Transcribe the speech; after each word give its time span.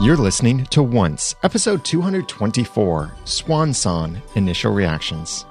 You're 0.00 0.16
listening 0.16 0.64
to 0.70 0.82
Once, 0.82 1.34
episode 1.42 1.84
224, 1.84 3.12
Swan 3.26 3.74
Song 3.74 4.22
Initial 4.34 4.72
Reactions. 4.72 5.44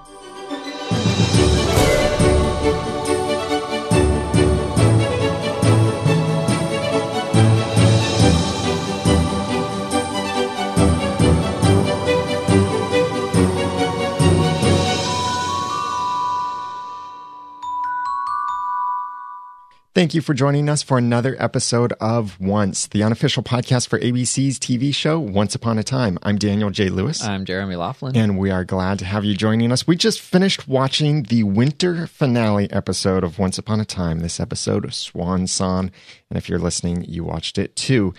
Thank 20.00 20.13
you 20.13 20.21
for 20.21 20.34
joining 20.34 20.70
us 20.70 20.81
for 20.81 20.97
another 20.97 21.36
episode 21.39 21.92
of 22.00 22.39
Once, 22.39 22.87
the 22.87 23.04
unofficial 23.04 23.43
podcast 23.43 23.89
for 23.89 24.00
ABC's 24.00 24.57
TV 24.57 24.96
show 24.96 25.19
Once 25.19 25.55
Upon 25.55 25.78
a 25.78 25.83
Time. 25.83 26.18
I'm 26.24 26.37
Daniel 26.37 26.69
J. 26.69 26.87
Lewis. 26.87 27.21
I'm 27.21 27.43
Jeremy 27.43 27.75
Laughlin. 27.75 28.15
And 28.15 28.38
we 28.39 28.50
are 28.50 28.64
glad 28.64 29.00
to 29.00 29.05
have 29.05 29.25
you 29.25 29.36
joining 29.36 29.74
us. 29.74 29.86
We 29.86 29.97
just 29.97 30.21
finished 30.21 30.69
watching 30.69 31.24
the 31.24 31.43
winter 31.43 32.08
finale 32.08 32.72
episode 32.72 33.25
of 33.25 33.39
Once 33.39 33.58
Upon 33.58 33.81
a 33.81 33.86
Time, 33.86 34.19
this 34.19 34.39
episode 34.39 34.86
of 34.86 34.94
Swan 34.94 35.47
Song. 35.47 35.91
And 36.30 36.38
if 36.38 36.47
you're 36.47 36.59
listening, 36.59 37.03
you 37.03 37.25
watched 37.25 37.58
it 37.58 37.75
too. 37.75 38.13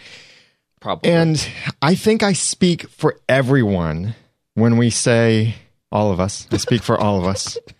Probably. 0.82 1.10
And 1.10 1.48
I 1.80 1.94
think 1.94 2.22
I 2.22 2.34
speak 2.34 2.90
for 2.90 3.18
everyone 3.26 4.16
when 4.52 4.76
we 4.76 4.90
say, 4.90 5.54
all 5.90 6.12
of 6.12 6.20
us, 6.20 6.46
I 6.52 6.58
speak 6.58 6.82
for 6.82 7.00
all 7.00 7.18
of 7.18 7.24
us, 7.24 7.56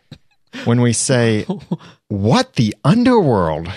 when 0.65 0.81
we 0.81 0.93
say, 0.93 1.45
what 2.09 2.55
the 2.55 2.75
underworld? 2.85 3.67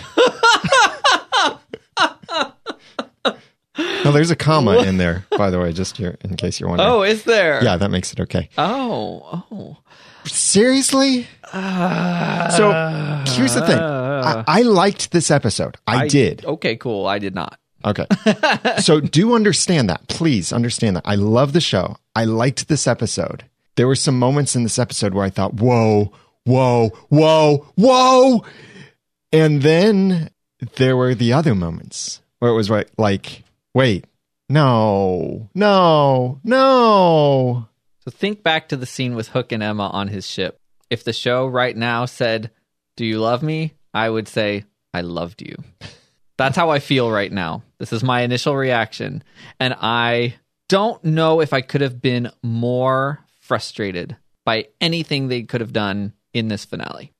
no, 3.77 4.11
there's 4.11 4.31
a 4.31 4.35
comma 4.35 4.83
in 4.83 4.97
there, 4.97 5.25
by 5.37 5.49
the 5.49 5.59
way, 5.59 5.73
just 5.73 5.97
here, 5.97 6.17
in 6.21 6.35
case 6.35 6.59
you're 6.59 6.69
wondering. 6.69 6.89
oh, 6.89 7.03
is 7.03 7.23
there? 7.23 7.63
Yeah, 7.63 7.77
that 7.77 7.91
makes 7.91 8.11
it 8.13 8.19
okay. 8.19 8.49
Oh, 8.57 9.43
oh. 9.51 9.77
Seriously? 10.25 11.27
Uh, 11.51 12.49
so 12.49 12.71
here's 13.33 13.53
the 13.53 13.65
thing. 13.65 13.77
I, 13.79 14.43
I 14.47 14.61
liked 14.61 15.11
this 15.11 15.29
episode. 15.29 15.77
I, 15.85 16.07
did. 16.07 16.45
Okay, 16.45 16.75
cool. 16.75 17.05
I 17.07 17.19
did 17.19 17.35
not. 17.35 17.59
Okay. 17.85 18.07
so 18.79 18.99
do 19.01 19.33
understand 19.33 19.89
that. 19.89 20.07
Please 20.07 20.53
understand 20.53 20.95
that. 20.95 21.03
I 21.05 21.15
love 21.15 21.53
the 21.53 21.61
show. 21.61 21.97
I 22.15 22.25
liked 22.25 22.67
this 22.69 22.87
episode. 22.87 23.45
There 23.75 23.87
were 23.87 23.95
some 23.95 24.17
moments 24.17 24.55
in 24.55 24.63
this 24.63 24.79
episode 24.79 25.13
where 25.13 25.25
I 25.25 25.29
thought, 25.29 25.55
whoa, 25.55 26.13
whoa, 26.45 26.89
whoa, 27.09 27.67
whoa. 27.75 28.45
And 29.31 29.61
then 29.61 30.29
there 30.75 30.95
were 30.95 31.15
the 31.15 31.33
other 31.33 31.55
moments 31.55 32.21
where 32.39 32.51
it 32.51 32.55
was 32.55 32.69
like, 32.69 32.91
like 32.97 33.43
wait, 33.73 34.05
no, 34.49 35.49
no, 35.55 36.39
no. 36.43 37.67
So 37.99 38.11
think 38.11 38.43
back 38.43 38.69
to 38.69 38.77
the 38.77 38.85
scene 38.85 39.15
with 39.15 39.29
Hook 39.29 39.51
and 39.51 39.63
Emma 39.63 39.87
on 39.87 40.09
his 40.09 40.27
ship. 40.27 40.59
If 40.89 41.03
the 41.03 41.13
show 41.13 41.47
right 41.47 41.75
now 41.75 42.05
said, 42.05 42.51
Do 42.95 43.05
you 43.05 43.19
love 43.19 43.41
me? 43.41 43.73
I 43.93 44.09
would 44.09 44.27
say, 44.27 44.65
I 44.93 45.01
loved 45.01 45.41
you. 45.41 45.55
That's 46.37 46.57
how 46.57 46.69
I 46.69 46.79
feel 46.79 47.09
right 47.09 47.31
now. 47.31 47.63
This 47.77 47.93
is 47.93 48.03
my 48.03 48.21
initial 48.21 48.55
reaction. 48.55 49.23
And 49.59 49.75
I 49.79 50.35
don't 50.67 51.03
know 51.03 51.39
if 51.41 51.53
I 51.53 51.61
could 51.61 51.81
have 51.81 52.01
been 52.01 52.31
more 52.41 53.19
frustrated 53.39 54.17
by 54.45 54.67
anything 54.81 55.27
they 55.27 55.43
could 55.43 55.61
have 55.61 55.73
done 55.73 56.13
in 56.33 56.47
this 56.47 56.65
finale. 56.65 57.11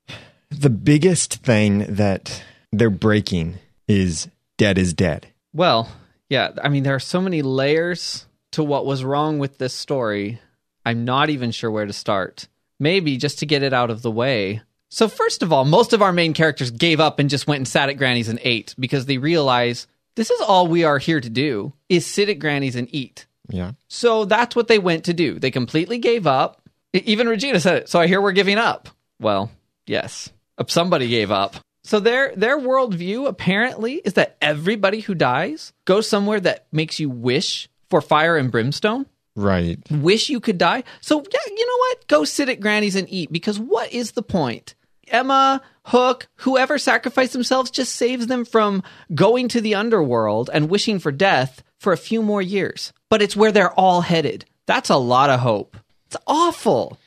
The 0.49 0.69
biggest 0.69 1.35
thing 1.43 1.79
that 1.95 2.43
they're 2.71 2.89
breaking 2.89 3.55
is 3.87 4.27
dead 4.57 4.77
is 4.77 4.93
dead. 4.93 5.27
Well, 5.53 5.89
yeah, 6.29 6.51
I 6.63 6.69
mean, 6.69 6.83
there 6.83 6.95
are 6.95 6.99
so 6.99 7.21
many 7.21 7.41
layers 7.41 8.25
to 8.51 8.63
what 8.63 8.85
was 8.85 9.03
wrong 9.03 9.39
with 9.39 9.57
this 9.57 9.73
story. 9.73 10.39
I'm 10.85 11.05
not 11.05 11.29
even 11.29 11.51
sure 11.51 11.71
where 11.71 11.85
to 11.85 11.93
start. 11.93 12.47
Maybe 12.79 13.17
just 13.17 13.39
to 13.39 13.45
get 13.45 13.63
it 13.63 13.73
out 13.73 13.89
of 13.89 14.01
the 14.01 14.11
way. 14.11 14.61
So, 14.89 15.07
first 15.07 15.41
of 15.41 15.51
all, 15.51 15.65
most 15.65 15.93
of 15.93 16.01
our 16.01 16.11
main 16.11 16.33
characters 16.33 16.69
gave 16.69 16.99
up 16.99 17.19
and 17.19 17.29
just 17.29 17.47
went 17.47 17.59
and 17.59 17.67
sat 17.67 17.89
at 17.89 17.97
Granny's 17.97 18.29
and 18.29 18.39
ate 18.43 18.75
because 18.77 19.05
they 19.05 19.17
realize 19.17 19.87
this 20.15 20.29
is 20.29 20.41
all 20.41 20.67
we 20.67 20.83
are 20.83 20.99
here 20.99 21.19
to 21.19 21.29
do 21.29 21.73
is 21.89 22.05
sit 22.05 22.29
at 22.29 22.39
Granny's 22.39 22.75
and 22.75 22.87
eat. 22.93 23.25
Yeah. 23.49 23.71
So 23.87 24.25
that's 24.25 24.55
what 24.55 24.67
they 24.67 24.79
went 24.79 25.05
to 25.05 25.13
do. 25.13 25.39
They 25.39 25.51
completely 25.51 25.97
gave 25.97 26.27
up. 26.27 26.61
Even 26.93 27.27
Regina 27.27 27.59
said 27.59 27.77
it. 27.77 27.89
So 27.89 27.99
I 27.99 28.07
hear 28.07 28.21
we're 28.21 28.31
giving 28.33 28.57
up. 28.57 28.89
Well, 29.19 29.51
yes. 29.85 30.31
Uh, 30.57 30.65
Somebody 30.67 31.07
gave 31.07 31.31
up. 31.31 31.55
So 31.83 31.99
their 31.99 32.33
their 32.35 32.57
worldview 32.57 33.27
apparently 33.27 33.95
is 33.95 34.13
that 34.13 34.37
everybody 34.41 35.01
who 35.01 35.15
dies 35.15 35.73
goes 35.85 36.07
somewhere 36.07 36.39
that 36.39 36.65
makes 36.71 36.99
you 36.99 37.09
wish 37.09 37.69
for 37.89 38.01
fire 38.01 38.37
and 38.37 38.51
brimstone. 38.51 39.05
Right. 39.35 39.79
Wish 39.91 40.29
you 40.29 40.39
could 40.39 40.57
die. 40.57 40.83
So 41.01 41.17
yeah, 41.17 41.39
you 41.47 41.65
know 41.67 41.77
what? 41.77 42.07
Go 42.07 42.23
sit 42.23 42.49
at 42.49 42.59
Granny's 42.59 42.95
and 42.95 43.09
eat 43.09 43.31
because 43.31 43.59
what 43.59 43.91
is 43.91 44.11
the 44.11 44.23
point? 44.23 44.75
Emma, 45.07 45.61
Hook, 45.85 46.27
whoever 46.37 46.77
sacrificed 46.77 47.33
themselves 47.33 47.69
just 47.69 47.95
saves 47.95 48.27
them 48.27 48.45
from 48.45 48.83
going 49.13 49.49
to 49.49 49.59
the 49.59 49.75
underworld 49.75 50.49
and 50.53 50.69
wishing 50.69 50.99
for 50.99 51.11
death 51.11 51.61
for 51.77 51.91
a 51.91 51.97
few 51.97 52.21
more 52.21 52.41
years. 52.41 52.93
But 53.09 53.21
it's 53.21 53.35
where 53.35 53.51
they're 53.51 53.73
all 53.73 54.01
headed. 54.01 54.45
That's 54.65 54.89
a 54.89 54.95
lot 54.95 55.29
of 55.29 55.41
hope. 55.41 55.75
It's 56.07 56.15
awful. 56.25 56.97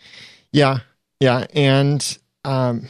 Yeah. 0.52 0.80
Yeah. 1.20 1.46
And 1.54 2.18
um, 2.44 2.88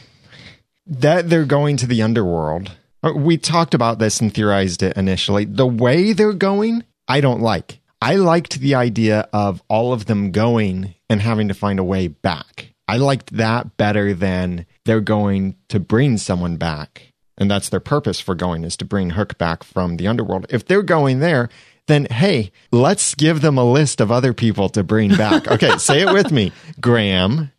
that 0.85 1.29
they're 1.29 1.45
going 1.45 1.77
to 1.77 1.87
the 1.87 2.01
underworld. 2.01 2.71
uh, 3.03 3.13
We 3.15 3.37
talked 3.37 3.73
about 3.73 3.99
this 3.99 4.19
and 4.21 4.33
theorized 4.33 4.83
it 4.83 4.95
initially. 4.97 5.45
The 5.45 5.67
way 5.67 6.13
they're 6.13 6.33
going, 6.33 6.83
I 7.07 7.21
don't 7.21 7.41
like. 7.41 7.79
I 8.01 8.15
liked 8.15 8.59
the 8.59 8.75
idea 8.75 9.27
of 9.33 9.63
all 9.69 9.91
of 9.91 10.05
them 10.05 10.31
going 10.31 10.93
and 11.09 11.21
having 11.21 11.47
to 11.47 11.53
find 11.53 11.79
a 11.79 11.83
way 11.83 12.07
back. 12.07 12.73
I 12.87 12.97
liked 12.97 13.35
that 13.37 13.75
better 13.75 14.13
than 14.13 14.65
they're 14.85 15.01
going 15.01 15.55
to 15.69 15.79
bring 15.79 16.17
someone 16.17 16.57
back. 16.57 17.11
And 17.37 17.49
that's 17.51 17.69
their 17.69 17.79
purpose 17.79 18.19
for 18.19 18.35
going 18.35 18.63
is 18.63 18.77
to 18.77 18.85
bring 18.85 19.11
Hook 19.11 19.37
back 19.37 19.63
from 19.63 19.97
the 19.97 20.07
underworld. 20.07 20.45
If 20.49 20.65
they're 20.65 20.83
going 20.83 21.19
there, 21.19 21.49
then 21.87 22.05
hey, 22.11 22.51
let's 22.71 23.15
give 23.15 23.41
them 23.41 23.57
a 23.57 23.63
list 23.69 23.99
of 23.99 24.11
other 24.11 24.33
people 24.33 24.69
to 24.69 24.83
bring 24.83 25.15
back. 25.15 25.47
Okay, 25.51 25.77
say 25.77 26.01
it 26.01 26.13
with 26.13 26.31
me. 26.31 26.51
Graham, 26.79 27.51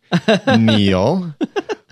Neal, 0.57 1.35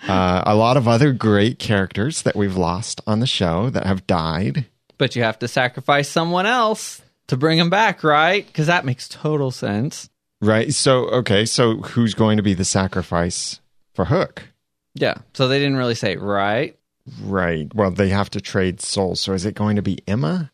uh, 0.08 0.44
a 0.46 0.56
lot 0.56 0.78
of 0.78 0.88
other 0.88 1.14
great 1.14 1.60
characters 1.60 2.22
that 2.24 2.36
we've 2.36 2.58
lost 2.58 3.02
on 3.08 3.20
the 3.20 3.28
show 3.28 3.70
that 3.70 3.86
have 3.86 4.08
died. 4.08 4.66
But 4.98 5.16
you 5.16 5.24
have 5.24 5.40
to 5.40 5.48
sacrifice 5.48 6.10
someone 6.10 6.46
else 6.46 7.02
to 7.28 7.38
bring 7.38 7.58
them 7.58 7.70
back, 7.70 8.04
right? 8.04 8.46
Because 8.46 8.68
that 8.68 8.86
makes 8.86 9.08
total 9.08 9.52
sense. 9.52 10.10
Right. 10.42 10.74
So, 10.74 11.08
okay. 11.10 11.46
So, 11.46 11.78
who's 11.78 12.14
going 12.14 12.38
to 12.38 12.44
be 12.44 12.54
the 12.54 12.66
sacrifice 12.66 13.60
for 13.94 14.06
Hook? 14.06 14.44
Yeah. 14.94 15.16
So 15.34 15.48
they 15.48 15.60
didn't 15.60 15.78
really 15.78 15.96
say, 15.96 16.16
right? 16.16 16.78
Right. 17.22 17.74
Well, 17.74 17.92
they 17.92 18.10
have 18.10 18.30
to 18.32 18.42
trade 18.42 18.82
souls. 18.82 19.22
So, 19.22 19.34
is 19.34 19.46
it 19.46 19.56
going 19.56 19.76
to 19.78 19.82
be 19.82 20.00
Emma? 20.08 20.52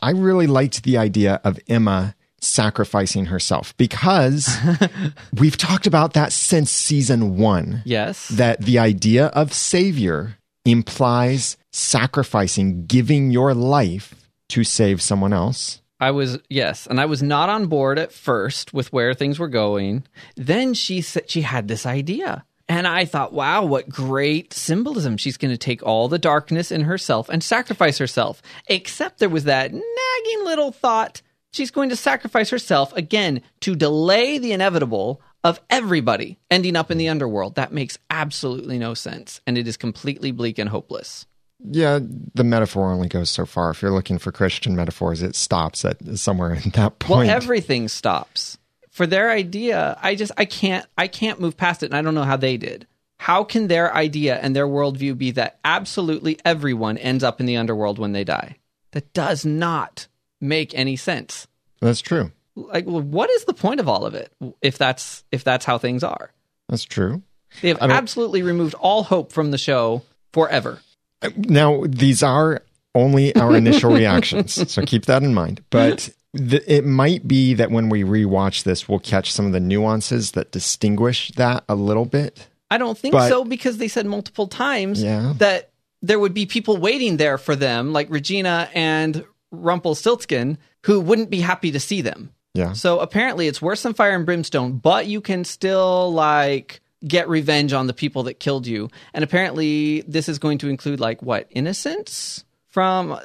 I 0.00 0.10
really 0.10 0.46
liked 0.46 0.82
the 0.82 0.98
idea 0.98 1.40
of 1.44 1.58
Emma 1.68 2.14
sacrificing 2.44 3.26
herself 3.26 3.76
because 3.76 4.56
we've 5.38 5.56
talked 5.56 5.86
about 5.86 6.12
that 6.14 6.32
since 6.32 6.70
season 6.70 7.36
one. 7.36 7.82
Yes. 7.84 8.28
That 8.28 8.60
the 8.60 8.78
idea 8.78 9.26
of 9.26 9.52
savior 9.52 10.36
implies 10.64 11.56
sacrificing, 11.72 12.86
giving 12.86 13.30
your 13.30 13.54
life 13.54 14.14
to 14.50 14.64
save 14.64 15.02
someone 15.02 15.32
else. 15.32 15.80
I 16.00 16.10
was 16.10 16.38
yes, 16.50 16.86
and 16.86 17.00
I 17.00 17.06
was 17.06 17.22
not 17.22 17.48
on 17.48 17.66
board 17.66 17.98
at 17.98 18.12
first 18.12 18.74
with 18.74 18.92
where 18.92 19.14
things 19.14 19.38
were 19.38 19.48
going. 19.48 20.04
Then 20.36 20.74
she 20.74 21.00
said 21.00 21.30
she 21.30 21.42
had 21.42 21.68
this 21.68 21.86
idea. 21.86 22.44
And 22.68 22.86
I 22.86 23.04
thought, 23.04 23.34
wow, 23.34 23.64
what 23.64 23.88
great 23.88 24.54
symbolism. 24.54 25.18
She's 25.18 25.36
going 25.36 25.50
to 25.52 25.58
take 25.58 25.82
all 25.82 26.08
the 26.08 26.18
darkness 26.18 26.72
in 26.72 26.82
herself 26.82 27.28
and 27.28 27.42
sacrifice 27.42 27.98
herself. 27.98 28.40
Except 28.68 29.18
there 29.18 29.28
was 29.28 29.44
that 29.44 29.72
nagging 29.72 30.44
little 30.44 30.72
thought 30.72 31.20
she's 31.54 31.70
going 31.70 31.88
to 31.90 31.96
sacrifice 31.96 32.50
herself 32.50 32.92
again 32.94 33.42
to 33.60 33.74
delay 33.74 34.38
the 34.38 34.52
inevitable 34.52 35.20
of 35.42 35.60
everybody 35.70 36.38
ending 36.50 36.74
up 36.74 36.90
in 36.90 36.98
the 36.98 37.08
underworld. 37.08 37.54
That 37.54 37.72
makes 37.72 37.98
absolutely 38.10 38.78
no 38.78 38.94
sense. 38.94 39.40
And 39.46 39.56
it 39.56 39.68
is 39.68 39.76
completely 39.76 40.32
bleak 40.32 40.58
and 40.58 40.68
hopeless. 40.68 41.26
Yeah, 41.66 42.00
the 42.34 42.44
metaphor 42.44 42.90
only 42.90 43.08
goes 43.08 43.30
so 43.30 43.46
far. 43.46 43.70
If 43.70 43.80
you're 43.80 43.90
looking 43.90 44.18
for 44.18 44.32
Christian 44.32 44.74
metaphors, 44.74 45.22
it 45.22 45.36
stops 45.36 45.84
at 45.84 45.98
somewhere 46.18 46.54
in 46.54 46.70
that 46.70 46.98
point. 46.98 47.28
Well, 47.28 47.36
everything 47.36 47.88
stops. 47.88 48.58
For 48.90 49.06
their 49.06 49.30
idea, 49.30 49.98
I 50.02 50.14
just 50.14 50.32
I 50.36 50.44
can't 50.44 50.86
I 50.96 51.08
can't 51.08 51.40
move 51.40 51.56
past 51.56 51.82
it 51.82 51.86
and 51.86 51.96
I 51.96 52.02
don't 52.02 52.14
know 52.14 52.24
how 52.24 52.36
they 52.36 52.56
did. 52.56 52.86
How 53.18 53.44
can 53.44 53.68
their 53.68 53.94
idea 53.94 54.36
and 54.36 54.54
their 54.54 54.66
worldview 54.66 55.16
be 55.16 55.30
that 55.32 55.58
absolutely 55.64 56.38
everyone 56.44 56.98
ends 56.98 57.24
up 57.24 57.40
in 57.40 57.46
the 57.46 57.56
underworld 57.56 57.98
when 57.98 58.12
they 58.12 58.24
die? 58.24 58.56
That 58.92 59.12
does 59.14 59.44
not 59.44 60.08
make 60.40 60.74
any 60.74 60.96
sense. 60.96 61.46
That's 61.80 62.00
true. 62.00 62.32
Like 62.56 62.86
well, 62.86 63.00
what 63.02 63.30
is 63.30 63.44
the 63.44 63.54
point 63.54 63.80
of 63.80 63.88
all 63.88 64.06
of 64.06 64.14
it 64.14 64.32
if 64.62 64.78
that's 64.78 65.24
if 65.32 65.42
that's 65.44 65.64
how 65.64 65.78
things 65.78 66.04
are? 66.04 66.30
That's 66.68 66.84
true. 66.84 67.22
They 67.62 67.68
have 67.68 67.78
I 67.80 67.86
don't- 67.88 67.96
absolutely 67.96 68.42
removed 68.42 68.74
all 68.74 69.02
hope 69.04 69.32
from 69.32 69.50
the 69.50 69.58
show 69.58 70.02
forever. 70.32 70.80
Uh, 71.22 71.30
now, 71.36 71.82
these 71.86 72.22
are 72.22 72.62
only 72.94 73.34
our 73.36 73.56
initial 73.56 73.92
reactions, 73.94 74.70
so 74.72 74.82
keep 74.82 75.06
that 75.06 75.22
in 75.22 75.34
mind. 75.34 75.62
But 75.70 76.10
th- 76.36 76.62
it 76.66 76.84
might 76.84 77.26
be 77.26 77.54
that 77.54 77.70
when 77.70 77.88
we 77.88 78.02
rewatch 78.04 78.62
this, 78.64 78.88
we'll 78.88 78.98
catch 79.00 79.32
some 79.32 79.46
of 79.46 79.52
the 79.52 79.60
nuances 79.60 80.32
that 80.32 80.50
distinguish 80.52 81.30
that 81.32 81.64
a 81.68 81.74
little 81.74 82.04
bit. 82.04 82.48
I 82.70 82.78
don't 82.78 82.96
think 82.98 83.12
But- 83.12 83.28
so 83.28 83.44
because 83.44 83.78
they 83.78 83.88
said 83.88 84.06
multiple 84.06 84.46
times 84.48 85.02
Yeah. 85.02 85.34
that 85.38 85.70
there 86.02 86.18
would 86.18 86.34
be 86.34 86.46
people 86.46 86.76
waiting 86.76 87.16
there 87.16 87.38
for 87.38 87.56
them, 87.56 87.92
like 87.92 88.08
Regina 88.10 88.68
and 88.74 89.24
Rumpelstiltskin, 89.54 90.58
who 90.84 91.00
wouldn't 91.00 91.30
be 91.30 91.40
happy 91.40 91.70
to 91.72 91.80
see 91.80 92.00
them. 92.00 92.30
Yeah. 92.54 92.72
So 92.72 93.00
apparently 93.00 93.48
it's 93.48 93.60
worse 93.60 93.82
than 93.82 93.94
fire 93.94 94.14
and 94.14 94.24
brimstone, 94.24 94.78
but 94.78 95.06
you 95.06 95.20
can 95.20 95.44
still 95.44 96.12
like 96.12 96.80
get 97.06 97.28
revenge 97.28 97.72
on 97.72 97.86
the 97.86 97.92
people 97.92 98.24
that 98.24 98.40
killed 98.40 98.66
you. 98.66 98.90
And 99.12 99.24
apparently 99.24 100.02
this 100.02 100.28
is 100.28 100.38
going 100.38 100.58
to 100.58 100.68
include 100.68 101.00
like 101.00 101.22
what 101.22 101.46
innocence 101.50 102.44
from 102.68 103.18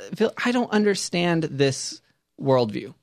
I 0.43 0.51
don't 0.51 0.71
understand 0.71 1.43
this 1.43 2.01
worldview. 2.41 2.93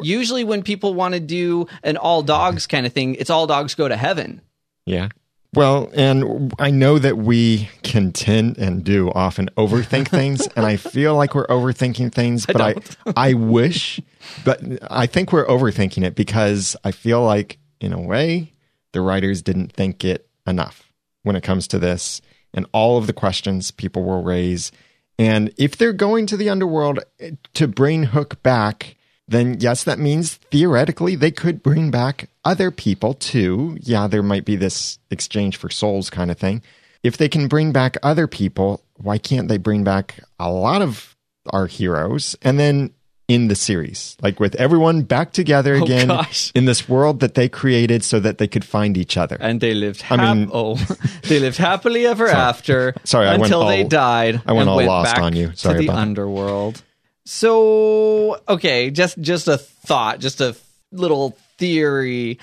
Usually 0.00 0.44
when 0.44 0.62
people 0.62 0.94
want 0.94 1.14
to 1.14 1.20
do 1.20 1.66
an 1.82 1.96
all 1.96 2.22
dogs 2.22 2.66
kind 2.66 2.86
of 2.86 2.92
thing, 2.92 3.16
it's 3.16 3.30
all 3.30 3.46
dogs 3.46 3.74
go 3.74 3.88
to 3.88 3.96
heaven. 3.96 4.40
Yeah. 4.84 5.08
Well, 5.56 5.90
and 5.94 6.52
I 6.58 6.70
know 6.70 6.98
that 6.98 7.16
we 7.16 7.70
can 7.82 8.12
tend 8.12 8.58
and 8.58 8.84
do 8.84 9.10
often 9.10 9.48
overthink 9.56 10.08
things, 10.10 10.46
and 10.54 10.66
I 10.66 10.76
feel 10.76 11.16
like 11.16 11.34
we're 11.34 11.46
overthinking 11.46 12.12
things, 12.12 12.44
but 12.44 12.60
I, 12.60 12.74
I, 13.16 13.32
wish, 13.32 14.00
but 14.44 14.60
I 14.90 15.06
think 15.06 15.32
we're 15.32 15.46
overthinking 15.46 16.04
it 16.04 16.14
because 16.14 16.76
I 16.84 16.90
feel 16.92 17.24
like, 17.24 17.58
in 17.80 17.92
a 17.92 18.00
way, 18.00 18.52
the 18.92 19.00
writers 19.00 19.42
didn't 19.42 19.72
think 19.72 20.04
it 20.04 20.28
enough 20.46 20.92
when 21.22 21.36
it 21.36 21.42
comes 21.42 21.66
to 21.68 21.78
this 21.78 22.20
and 22.56 22.66
all 22.72 22.98
of 22.98 23.06
the 23.06 23.12
questions 23.12 23.70
people 23.70 24.02
will 24.02 24.22
raise. 24.22 24.72
And 25.18 25.52
if 25.56 25.76
they're 25.76 25.92
going 25.92 26.26
to 26.26 26.36
the 26.36 26.48
underworld 26.48 27.00
eh, 27.20 27.32
to 27.54 27.68
bring 27.68 28.04
Hook 28.04 28.42
back, 28.42 28.95
then 29.28 29.56
yes, 29.60 29.84
that 29.84 29.98
means 29.98 30.34
theoretically 30.50 31.16
they 31.16 31.30
could 31.30 31.62
bring 31.62 31.90
back 31.90 32.28
other 32.44 32.70
people 32.70 33.14
too. 33.14 33.76
Yeah, 33.80 34.06
there 34.06 34.22
might 34.22 34.44
be 34.44 34.56
this 34.56 34.98
exchange 35.10 35.56
for 35.56 35.68
souls 35.68 36.10
kind 36.10 36.30
of 36.30 36.38
thing. 36.38 36.62
If 37.02 37.16
they 37.16 37.28
can 37.28 37.48
bring 37.48 37.72
back 37.72 37.96
other 38.02 38.26
people, 38.26 38.82
why 38.96 39.18
can't 39.18 39.48
they 39.48 39.58
bring 39.58 39.84
back 39.84 40.20
a 40.38 40.50
lot 40.50 40.82
of 40.82 41.16
our 41.50 41.66
heroes? 41.66 42.36
And 42.42 42.58
then 42.58 42.92
in 43.28 43.48
the 43.48 43.56
series, 43.56 44.16
like 44.22 44.38
with 44.38 44.54
everyone 44.54 45.02
back 45.02 45.32
together 45.32 45.74
oh, 45.74 45.82
again 45.82 46.08
gosh. 46.08 46.52
in 46.54 46.64
this 46.64 46.88
world 46.88 47.18
that 47.20 47.34
they 47.34 47.48
created 47.48 48.04
so 48.04 48.20
that 48.20 48.38
they 48.38 48.46
could 48.46 48.64
find 48.64 48.96
each 48.96 49.16
other. 49.16 49.36
and 49.40 49.60
they 49.60 49.74
lived. 49.74 50.04
I 50.08 50.34
mean- 50.34 50.50
oh, 50.52 50.76
they 51.22 51.40
lived 51.40 51.56
happily 51.58 52.06
ever 52.06 52.28
after. 52.28 52.94
Sorry, 53.02 53.26
I 53.26 53.32
went 53.32 53.44
until 53.44 53.66
they 53.66 53.82
died. 53.82 54.42
I 54.46 54.52
went 54.52 54.62
and 54.62 54.70
all 54.70 54.76
went 54.76 54.88
lost 54.88 55.14
back 55.14 55.22
on 55.24 55.34
you. 55.34 55.52
Sorry 55.54 55.74
to 55.74 55.78
the 55.78 55.84
about 55.92 55.96
that. 55.96 56.82
So 57.26 58.40
okay, 58.48 58.90
just 58.90 59.20
just 59.20 59.48
a 59.48 59.58
thought, 59.58 60.20
just 60.20 60.40
a 60.40 60.56
little 60.92 61.36
theory. 61.58 62.38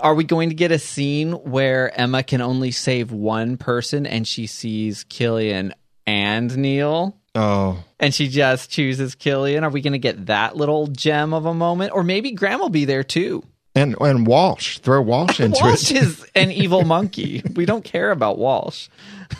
Are 0.00 0.14
we 0.14 0.24
going 0.24 0.48
to 0.48 0.54
get 0.54 0.72
a 0.72 0.78
scene 0.78 1.32
where 1.32 1.92
Emma 1.98 2.22
can 2.22 2.40
only 2.40 2.70
save 2.70 3.10
one 3.12 3.56
person 3.56 4.06
and 4.06 4.26
she 4.26 4.46
sees 4.46 5.04
Killian 5.04 5.74
and 6.06 6.56
Neal? 6.56 7.16
oh, 7.34 7.82
And 8.00 8.14
she 8.14 8.28
just 8.28 8.70
chooses 8.70 9.14
Killian. 9.14 9.62
Are 9.64 9.70
we 9.70 9.80
going 9.80 9.92
to 9.92 9.98
get 9.98 10.26
that 10.26 10.56
little 10.56 10.86
gem 10.86 11.34
of 11.34 11.46
a 11.46 11.54
moment? 11.54 11.92
Or 11.92 12.02
maybe 12.04 12.30
Graham 12.32 12.60
will 12.60 12.68
be 12.68 12.84
there 12.84 13.02
too. 13.04 13.42
and 13.74 13.94
and 14.00 14.26
Walsh, 14.26 14.78
throw 14.78 15.02
Walsh 15.02 15.38
into 15.46 15.58
it. 15.58 15.62
Walsh 15.64 15.90
is 15.92 16.24
an 16.34 16.50
evil 16.64 16.84
monkey. 16.84 17.42
We 17.54 17.66
don't 17.66 17.84
care 17.84 18.10
about 18.10 18.38
Walsh. 18.38 18.88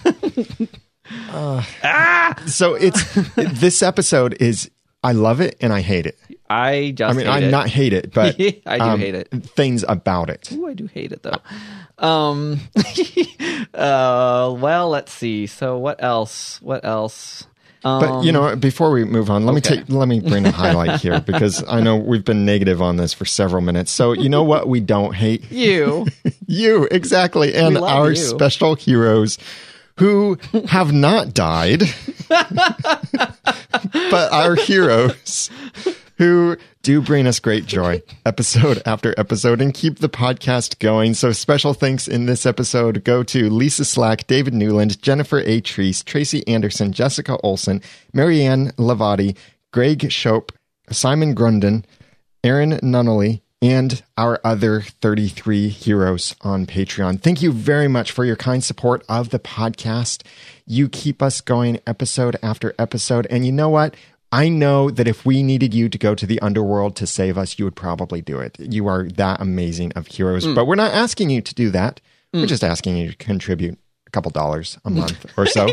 so 2.47 2.75
it's 2.75 3.15
this 3.37 3.83
episode 3.83 4.37
is 4.41 4.71
I 5.03 5.13
love 5.13 5.41
it 5.41 5.57
and 5.61 5.73
I 5.73 5.81
hate 5.81 6.07
it. 6.07 6.19
I 6.51 6.93
just 6.97 7.15
I 7.15 7.17
mean, 7.17 7.27
hate 7.27 7.33
I 7.33 7.39
it. 7.47 7.51
not 7.51 7.69
hate 7.69 7.93
it, 7.93 8.13
but 8.13 8.35
I 8.67 8.79
do 8.79 8.85
um, 8.85 9.01
hate 9.01 9.15
it. 9.15 9.29
Things 9.29 9.85
about 9.87 10.31
it. 10.31 10.51
Ooh, 10.53 10.67
I 10.67 10.75
do 10.75 10.87
hate 10.87 11.13
it 11.13 11.23
though. 11.23 11.39
Um 11.99 12.61
uh 13.75 14.55
well, 14.59 14.89
let's 14.89 15.13
see. 15.13 15.47
So 15.47 15.79
what 15.79 16.03
else? 16.03 16.61
What 16.63 16.85
else? 16.85 17.47
Um, 17.85 18.01
But 18.01 18.25
you 18.25 18.33
know, 18.33 18.57
before 18.57 18.91
we 18.91 19.05
move 19.05 19.31
on, 19.31 19.47
let 19.47 19.57
okay. 19.57 19.77
me 19.77 19.83
take 19.83 19.89
let 19.89 20.09
me 20.09 20.21
bring 20.21 20.47
a 20.47 20.51
highlight 20.51 21.01
here 21.01 21.21
because 21.27 21.63
I 21.69 21.81
know 21.81 21.97
we've 21.97 22.25
been 22.25 22.45
negative 22.45 22.83
on 22.83 22.97
this 22.97 23.13
for 23.13 23.25
several 23.25 23.63
minutes. 23.63 23.93
So 23.93 24.13
you 24.13 24.29
know 24.29 24.43
what 24.43 24.69
we 24.69 24.81
don't 24.81 25.15
hate? 25.15 25.51
you. 25.51 26.07
You 26.47 26.89
exactly, 26.91 27.55
and 27.55 27.77
our 27.79 28.11
you. 28.11 28.17
special 28.17 28.75
heroes 28.75 29.39
who 29.99 30.39
have 30.69 30.93
not 30.93 31.35
died, 31.35 31.83
but 32.29 34.33
our 34.33 34.55
heroes 34.55 35.50
who 36.19 36.56
do 36.83 37.00
bring 37.00 37.27
us 37.27 37.39
great 37.39 37.67
joy 37.67 38.03
episode 38.27 38.83
after 38.85 39.15
episode 39.17 39.61
and 39.61 39.73
keep 39.73 39.99
the 39.99 40.09
podcast 40.09 40.79
going. 40.79 41.15
So 41.15 41.33
special 41.33 41.75
thanks 41.75 42.09
in 42.09 42.27
this 42.27 42.47
episode 42.47 43.05
go 43.05 43.23
to 43.25 43.50
Lisa 43.50 43.85
Slack, 43.85 44.27
David 44.27 44.55
Newland, 44.55 45.00
Jennifer 45.00 45.39
A. 45.39 45.61
Treese, 45.61 46.05
Tracy 46.05 46.47
Anderson, 46.49 46.93
Jessica 46.93 47.39
Olson, 47.43 47.83
Marianne 48.12 48.73
Lavati, 48.73 49.37
Greg 49.73 50.11
Shope, 50.11 50.53
Simon 50.91 51.35
Grunden, 51.35 51.85
Aaron 52.43 52.73
Nunnally, 52.79 53.43
and 53.61 54.03
our 54.17 54.41
other 54.45 54.81
33 54.81 55.69
heroes 55.69 56.35
on 56.43 56.67
Patreon. 56.67 57.21
Thank 57.21 57.43
you 57.43 57.53
very 57.53 57.89
much 57.89 58.13
for 58.13 58.25
your 58.25 58.37
kind 58.37 58.63
support 58.63 59.05
of 59.09 59.31
the 59.31 59.39
podcast. 59.39 60.23
You 60.67 60.89
keep 60.89 61.23
us 61.23 61.41
going 61.41 61.81
episode 61.87 62.37
after 62.43 62.75
episode. 62.79 63.27
And 63.31 63.45
you 63.45 63.53
know 63.53 63.69
what? 63.69 63.95
I 64.31 64.49
know 64.49 64.91
that 64.91 65.09
if 65.09 65.25
we 65.25 65.43
needed 65.43 65.73
you 65.73 65.89
to 65.89 65.99
go 65.99 66.15
to 66.15 66.27
the 66.27 66.39
underworld 66.41 66.97
to 66.97 67.07
save 67.07 67.39
us, 67.39 67.59
you 67.59 67.65
would 67.65 67.77
probably 67.77 68.21
do 68.21 68.39
it. 68.39 68.59
You 68.61 68.87
are 68.87 69.05
that 69.05 69.41
amazing 69.41 69.93
of 69.95 70.07
heroes. 70.07 70.45
Hmm. 70.45 70.55
But 70.55 70.67
we're 70.67 70.75
not 70.75 70.93
asking 70.93 71.31
you 71.31 71.41
to 71.41 71.55
do 71.55 71.71
that. 71.71 72.01
We're 72.33 72.41
hmm. 72.41 72.47
just 72.47 72.63
asking 72.63 72.99
you 72.99 73.11
to 73.11 73.17
contribute 73.17 73.79
a 74.09 74.11
couple 74.11 74.31
dollars 74.33 74.77
a 74.85 74.91
month 74.91 75.25
or 75.37 75.47
so. 75.47 75.69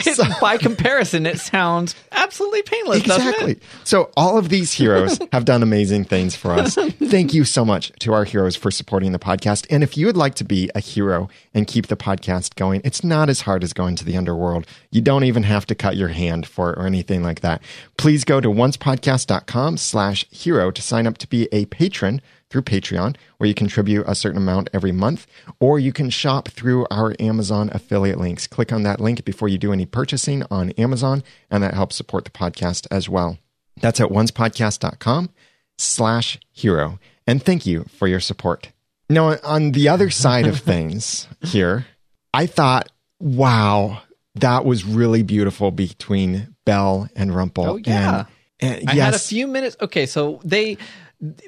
So- 0.00 0.22
By 0.40 0.56
comparison, 0.56 1.26
it 1.26 1.38
sounds 1.38 1.94
absolutely 2.12 2.62
painless, 2.62 3.02
doesn't 3.02 3.28
Exactly. 3.28 3.58
So 3.84 4.10
all 4.16 4.38
of 4.38 4.48
these 4.48 4.72
heroes 4.72 5.18
have 5.32 5.44
done 5.44 5.62
amazing 5.62 6.04
things 6.04 6.34
for 6.34 6.52
us. 6.52 6.74
Thank 6.74 7.34
you 7.34 7.44
so 7.44 7.64
much 7.64 7.92
to 8.00 8.12
our 8.14 8.24
heroes 8.24 8.56
for 8.56 8.70
supporting 8.70 9.12
the 9.12 9.18
podcast. 9.18 9.66
And 9.68 9.82
if 9.82 9.96
you 9.96 10.06
would 10.06 10.16
like 10.16 10.34
to 10.36 10.44
be 10.44 10.70
a 10.74 10.80
hero 10.80 11.28
and 11.52 11.66
keep 11.66 11.88
the 11.88 11.96
podcast 11.96 12.54
going, 12.54 12.80
it's 12.84 13.04
not 13.04 13.28
as 13.28 13.42
hard 13.42 13.62
as 13.64 13.72
going 13.72 13.96
to 13.96 14.04
the 14.04 14.16
underworld. 14.16 14.66
You 14.90 15.00
don't 15.02 15.24
even 15.24 15.42
have 15.42 15.66
to 15.66 15.74
cut 15.74 15.96
your 15.96 16.08
hand 16.08 16.46
for 16.46 16.72
it 16.72 16.78
or 16.78 16.86
anything 16.86 17.22
like 17.22 17.40
that. 17.40 17.62
Please 17.98 18.24
go 18.24 18.40
to 18.40 18.48
oncepodcast.com 18.48 19.76
slash 19.76 20.24
hero 20.30 20.70
to 20.70 20.82
sign 20.82 21.06
up 21.06 21.18
to 21.18 21.26
be 21.28 21.48
a 21.52 21.66
patron 21.66 22.20
through 22.52 22.62
Patreon, 22.62 23.16
where 23.38 23.48
you 23.48 23.54
contribute 23.54 24.04
a 24.06 24.14
certain 24.14 24.36
amount 24.36 24.68
every 24.74 24.92
month, 24.92 25.26
or 25.58 25.80
you 25.80 25.90
can 25.90 26.10
shop 26.10 26.48
through 26.48 26.86
our 26.90 27.16
Amazon 27.18 27.70
affiliate 27.72 28.20
links. 28.20 28.46
Click 28.46 28.72
on 28.72 28.82
that 28.82 29.00
link 29.00 29.24
before 29.24 29.48
you 29.48 29.56
do 29.56 29.72
any 29.72 29.86
purchasing 29.86 30.44
on 30.50 30.70
Amazon, 30.72 31.24
and 31.50 31.62
that 31.62 31.72
helps 31.72 31.96
support 31.96 32.24
the 32.24 32.30
podcast 32.30 32.86
as 32.90 33.08
well. 33.08 33.38
That's 33.80 34.00
at 34.00 34.10
oncepodcast.com 34.10 35.30
slash 35.78 36.38
hero. 36.50 36.98
And 37.26 37.42
thank 37.42 37.64
you 37.64 37.86
for 37.88 38.06
your 38.06 38.20
support. 38.20 38.68
Now, 39.08 39.38
on 39.42 39.72
the 39.72 39.88
other 39.88 40.10
side 40.24 40.46
of 40.46 40.58
things 40.60 41.26
here, 41.40 41.86
I 42.34 42.44
thought, 42.44 42.90
wow, 43.18 44.02
that 44.34 44.66
was 44.66 44.84
really 44.84 45.22
beautiful 45.22 45.70
between 45.70 46.54
Belle 46.66 47.08
and 47.16 47.34
Rumple. 47.34 47.66
Oh, 47.66 47.76
yeah. 47.76 48.26
And, 48.60 48.80
and 48.80 48.90
I 48.90 48.92
yes, 48.94 49.04
had 49.04 49.14
a 49.14 49.18
few 49.18 49.46
minutes. 49.46 49.76
Okay, 49.80 50.04
so 50.04 50.40
they 50.44 50.76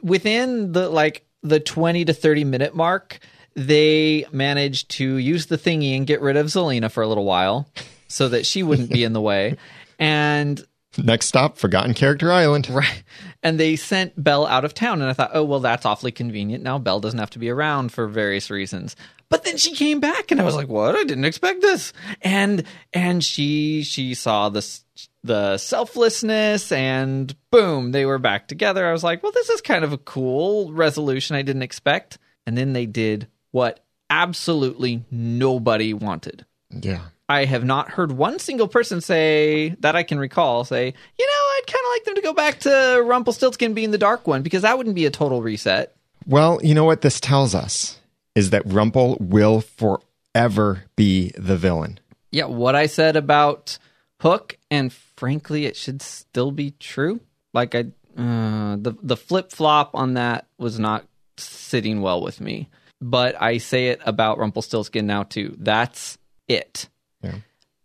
within 0.03 0.73
the 0.73 0.89
like 0.89 1.27
the 1.43 1.61
20 1.61 2.07
to 2.07 2.13
30 2.13 2.45
minute 2.45 2.75
mark, 2.75 3.19
they 3.55 4.27
managed 4.33 4.91
to 4.93 5.17
use 5.17 5.47
the 5.47 5.59
thingy 5.59 5.97
and 5.97 6.07
get 6.07 6.21
rid 6.21 6.37
of 6.37 6.47
Zelena 6.47 6.91
for 6.91 7.03
a 7.03 7.09
little 7.09 7.25
while 7.25 7.69
so 8.09 8.29
that 8.29 8.47
she 8.47 8.63
wouldn't 8.63 8.91
be 8.91 9.05
in 9.05 9.13
the 9.13 9.21
way. 9.21 9.57
And 9.97 10.61
next 10.99 11.27
stop, 11.27 11.57
Forgotten 11.57 11.95
Character 11.95 12.33
Island. 12.33 12.69
Right. 12.69 13.05
And 13.45 13.61
they 13.61 13.77
sent 13.77 14.23
Belle 14.23 14.45
out 14.45 14.65
of 14.65 14.75
town. 14.75 15.01
And 15.01 15.09
I 15.09 15.13
thought, 15.13 15.31
oh, 15.33 15.45
well, 15.45 15.61
that's 15.61 15.87
awfully 15.87 16.11
convenient. 16.11 16.65
Now 16.65 16.79
Belle 16.79 16.99
doesn't 16.99 17.21
have 17.21 17.31
to 17.31 17.39
be 17.39 17.49
around 17.49 17.93
for 17.93 18.09
various 18.09 18.51
reasons. 18.51 18.97
But 19.29 19.45
then 19.45 19.57
she 19.57 19.75
came 19.75 20.01
back 20.01 20.33
and 20.33 20.41
I 20.41 20.45
was 20.45 20.57
like, 20.57 20.67
what? 20.67 20.97
I 20.97 21.05
didn't 21.05 21.25
expect 21.27 21.61
this. 21.61 21.93
And, 22.23 22.65
and 22.93 23.23
she, 23.23 23.85
she 23.85 24.15
saw 24.15 24.49
this, 24.49 24.84
the 25.25 25.57
selflessness 25.57 26.71
and 26.71 27.35
boom, 27.51 27.93
they 27.93 28.05
were 28.05 28.19
back 28.19 28.47
together. 28.47 28.87
I 28.87 28.93
was 28.93 29.03
like, 29.03 29.23
well, 29.23 29.33
this 29.33 29.49
is 29.49 29.63
kind 29.63 29.83
of 29.83 29.93
a 29.93 29.99
cool 29.99 30.71
resolution 30.73 31.35
I 31.35 31.43
didn't 31.43 31.63
expect. 31.63 32.19
And 32.47 32.57
then 32.57 32.75
they 32.75 32.85
did 32.85 33.27
what 33.51 33.81
absolutely 34.11 35.03
nobody 35.11 35.95
wanted. 35.95 36.45
Yeah. 36.71 37.01
I 37.27 37.47
have 37.47 37.65
not 37.65 37.91
heard 37.91 38.13
one 38.13 38.39
single 38.39 38.69
person 38.69 39.01
say 39.01 39.71
that 39.81 39.97
I 39.97 40.03
can 40.03 40.19
recall 40.19 40.65
say, 40.65 40.85
you 40.87 41.27
know, 41.27 41.33
I'd 41.33 41.67
kind 41.67 41.85
of 41.85 41.91
like 41.91 42.05
them 42.05 42.15
to 42.17 42.21
go 42.21 42.35
back 42.35 42.61
to 42.61 43.03
Rumpelstiltskin 43.07 43.73
being 43.73 43.93
the 43.93 43.99
dark 43.99 44.27
one 44.27 44.43
because 44.43 44.61
that 44.63 44.77
wouldn't 44.77 44.95
be 44.95 45.07
a 45.07 45.11
total 45.11 45.41
reset. 45.41 45.97
Well, 46.27 46.61
you 46.63 46.75
know 46.75 46.85
what 46.85 47.01
this 47.01 47.19
tells 47.19 47.55
us 47.55 47.99
is 48.35 48.51
that 48.51 48.63
Rumple 48.67 49.17
will 49.21 49.63
forever 49.63 50.85
be 50.97 51.33
the 51.39 51.57
villain. 51.57 51.99
Yeah, 52.31 52.47
what 52.47 52.75
I 52.75 52.87
said 52.87 53.17
about 53.17 53.79
Hook, 54.25 54.57
and 54.71 54.91
frankly, 54.91 55.67
it 55.67 55.77
should 55.77 56.01
still 56.01 56.51
be 56.51 56.71
true. 56.81 57.21
Like 57.53 57.75
I, 57.75 57.81
uh, 58.17 58.77
the 58.77 58.97
the 59.03 59.17
flip 59.17 59.53
flop 59.53 59.91
on 59.95 60.15
that 60.15 60.47
was 60.59 60.79
not 60.79 61.07
sitting 61.37 62.01
well 62.01 62.23
with 62.23 62.41
me. 62.41 62.71
But 63.03 63.41
I 63.41 63.59
say 63.59 63.89
it 63.89 64.01
about 64.07 64.39
Rumpelstiltskin 64.39 65.07
now 65.07 65.25
too. 65.25 65.55
That's 65.59 66.17
it. 66.49 66.89
Yeah. 67.23 67.35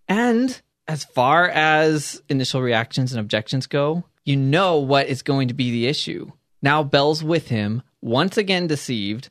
And 0.08 0.62
as 0.88 1.04
far 1.04 1.50
as 1.50 2.22
initial 2.30 2.62
reactions 2.62 3.12
and 3.12 3.20
objections 3.20 3.68
go, 3.68 4.06
you 4.24 4.38
know 4.38 4.78
what 4.78 5.08
is 5.08 5.22
going 5.22 5.50
to 5.50 5.54
be 5.54 5.72
the 5.72 5.88
issue. 5.88 6.32
Now 6.62 6.84
Belle's 6.84 7.24
with 7.24 7.50
him, 7.50 7.84
once 8.02 8.38
again 8.38 8.68
deceived, 8.68 9.30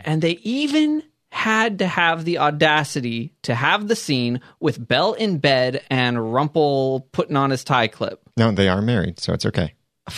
and 0.00 0.22
they 0.22 0.38
even 0.42 1.02
had 1.30 1.78
to 1.80 1.86
have 1.86 2.24
the 2.24 2.38
audacity 2.38 3.32
to 3.42 3.54
have 3.54 3.86
the 3.88 3.96
scene 3.96 4.40
with 4.60 4.86
Belle 4.88 5.12
in 5.12 5.38
bed 5.38 5.82
and 5.90 6.32
Rumple 6.32 7.06
putting 7.12 7.36
on 7.36 7.50
his 7.50 7.64
tie 7.64 7.88
clip. 7.88 8.20
No, 8.36 8.50
they 8.50 8.68
are 8.68 8.80
married, 8.80 9.20
so 9.20 9.32
it's 9.34 9.44
okay. 9.46 9.74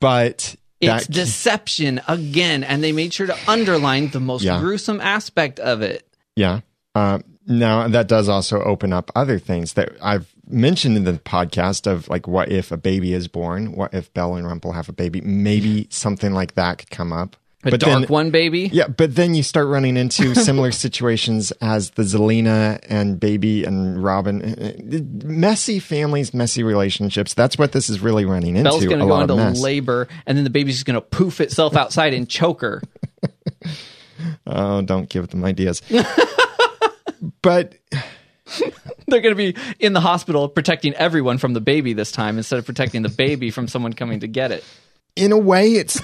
but 0.00 0.56
It's 0.80 1.06
that 1.06 1.12
deception 1.12 2.00
again, 2.08 2.64
and 2.64 2.82
they 2.82 2.92
made 2.92 3.12
sure 3.12 3.26
to 3.26 3.36
underline 3.48 4.08
the 4.10 4.20
most 4.20 4.42
Yeah. 4.42 4.58
gruesome 4.60 5.00
aspect 5.00 5.58
of 5.60 5.82
it. 5.82 6.06
Yeah. 6.36 6.60
Uh, 6.94 7.20
now 7.46 7.88
that 7.88 8.08
does 8.08 8.28
also 8.28 8.62
open 8.62 8.92
up 8.92 9.10
other 9.16 9.38
things 9.38 9.72
that 9.74 9.92
I've 10.00 10.32
mentioned 10.48 10.96
in 10.96 11.04
the 11.04 11.14
podcast 11.14 11.90
of 11.90 12.08
like, 12.08 12.26
what 12.28 12.50
if 12.52 12.70
a 12.70 12.76
baby 12.76 13.14
is 13.14 13.26
born? 13.28 13.72
What 13.72 13.94
if 13.94 14.12
Belle 14.14 14.36
and 14.36 14.46
Rumple 14.46 14.72
have 14.72 14.88
a 14.88 14.92
baby? 14.92 15.20
Maybe 15.22 15.86
something 15.90 16.32
like 16.32 16.54
that 16.54 16.78
could 16.78 16.90
come 16.90 17.12
up. 17.12 17.36
A 17.64 17.70
but 17.70 17.80
dark 17.80 18.00
then, 18.00 18.08
one, 18.08 18.30
baby. 18.32 18.70
yeah, 18.72 18.88
but 18.88 19.14
then 19.14 19.34
you 19.34 19.44
start 19.44 19.68
running 19.68 19.96
into 19.96 20.34
similar 20.36 20.72
situations 20.72 21.52
as 21.60 21.90
the 21.90 22.02
Zelena 22.02 22.80
and 22.88 23.20
Baby 23.20 23.62
and 23.64 24.02
Robin. 24.02 24.42
Uh, 24.42 24.96
uh, 24.96 25.00
messy 25.24 25.78
families, 25.78 26.34
messy 26.34 26.64
relationships. 26.64 27.34
That's 27.34 27.56
what 27.56 27.70
this 27.70 27.88
is 27.88 28.00
really 28.00 28.24
running 28.24 28.56
into. 28.56 28.68
Belle's 28.68 28.84
going 28.84 28.98
to 28.98 29.06
go 29.06 29.20
into 29.20 29.34
labor, 29.62 30.08
and 30.26 30.36
then 30.36 30.42
the 30.42 30.50
baby's 30.50 30.74
just 30.74 30.86
going 30.86 30.94
to 30.94 31.00
poof 31.00 31.40
itself 31.40 31.76
outside 31.76 32.14
and 32.14 32.28
choke 32.28 32.62
her. 32.62 32.82
Oh, 34.46 34.82
don't 34.82 35.08
give 35.08 35.28
them 35.28 35.44
ideas. 35.44 35.82
but 37.42 37.74
They're 39.06 39.20
going 39.20 39.34
to 39.34 39.52
be 39.52 39.56
in 39.78 39.92
the 39.92 40.00
hospital 40.00 40.48
protecting 40.48 40.94
everyone 40.94 41.38
from 41.38 41.54
the 41.54 41.60
baby 41.60 41.92
this 41.92 42.12
time 42.12 42.36
instead 42.38 42.58
of 42.58 42.66
protecting 42.66 43.02
the 43.02 43.08
baby 43.08 43.50
from 43.50 43.68
someone 43.68 43.92
coming 43.92 44.20
to 44.20 44.28
get 44.28 44.52
it. 44.52 44.64
in 45.16 45.32
a 45.32 45.38
way, 45.38 45.72
it's 45.72 46.00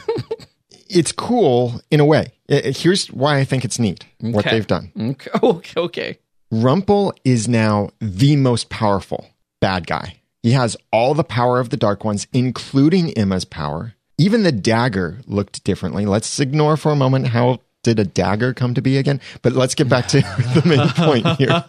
it's 0.89 1.13
cool. 1.13 1.81
In 1.91 2.01
a 2.01 2.05
way, 2.05 2.33
here's 2.49 3.07
why 3.09 3.39
I 3.39 3.45
think 3.45 3.65
it's 3.65 3.79
neat 3.79 4.05
what 4.21 4.45
they've 4.45 4.67
done. 4.67 4.93
Okay. 4.99 5.31
Okay. 5.43 5.81
okay. 5.81 6.19
Rumple 6.51 7.15
is 7.25 7.49
now 7.49 7.91
the 8.01 8.37
most 8.37 8.71
powerful 8.71 9.27
bad 9.61 9.87
guy. 9.87 10.21
He 10.43 10.53
has 10.53 10.79
all 10.93 11.15
the 11.15 11.25
power 11.25 11.59
of 11.61 11.71
the 11.71 11.77
Dark 11.77 12.05
Ones, 12.05 12.27
including 12.33 13.11
Emma's 13.13 13.45
power. 13.45 13.95
Even 14.17 14.45
the 14.45 14.53
dagger 14.53 15.19
looked 15.27 15.63
differently. 15.65 16.07
Let's 16.07 16.41
ignore 16.41 16.77
for 16.77 16.91
a 16.91 16.97
moment 16.97 17.29
how 17.29 17.61
did 17.83 17.99
a 17.99 18.05
dagger 18.05 18.55
come 18.55 18.75
to 18.75 18.83
be 18.83 18.99
again. 18.99 19.21
But 19.43 19.53
let's 19.53 19.75
get 19.75 19.89
back 19.89 20.07
to 20.09 20.21
the 20.21 20.63
main 20.65 20.89
point 20.89 21.27
here. 21.37 21.65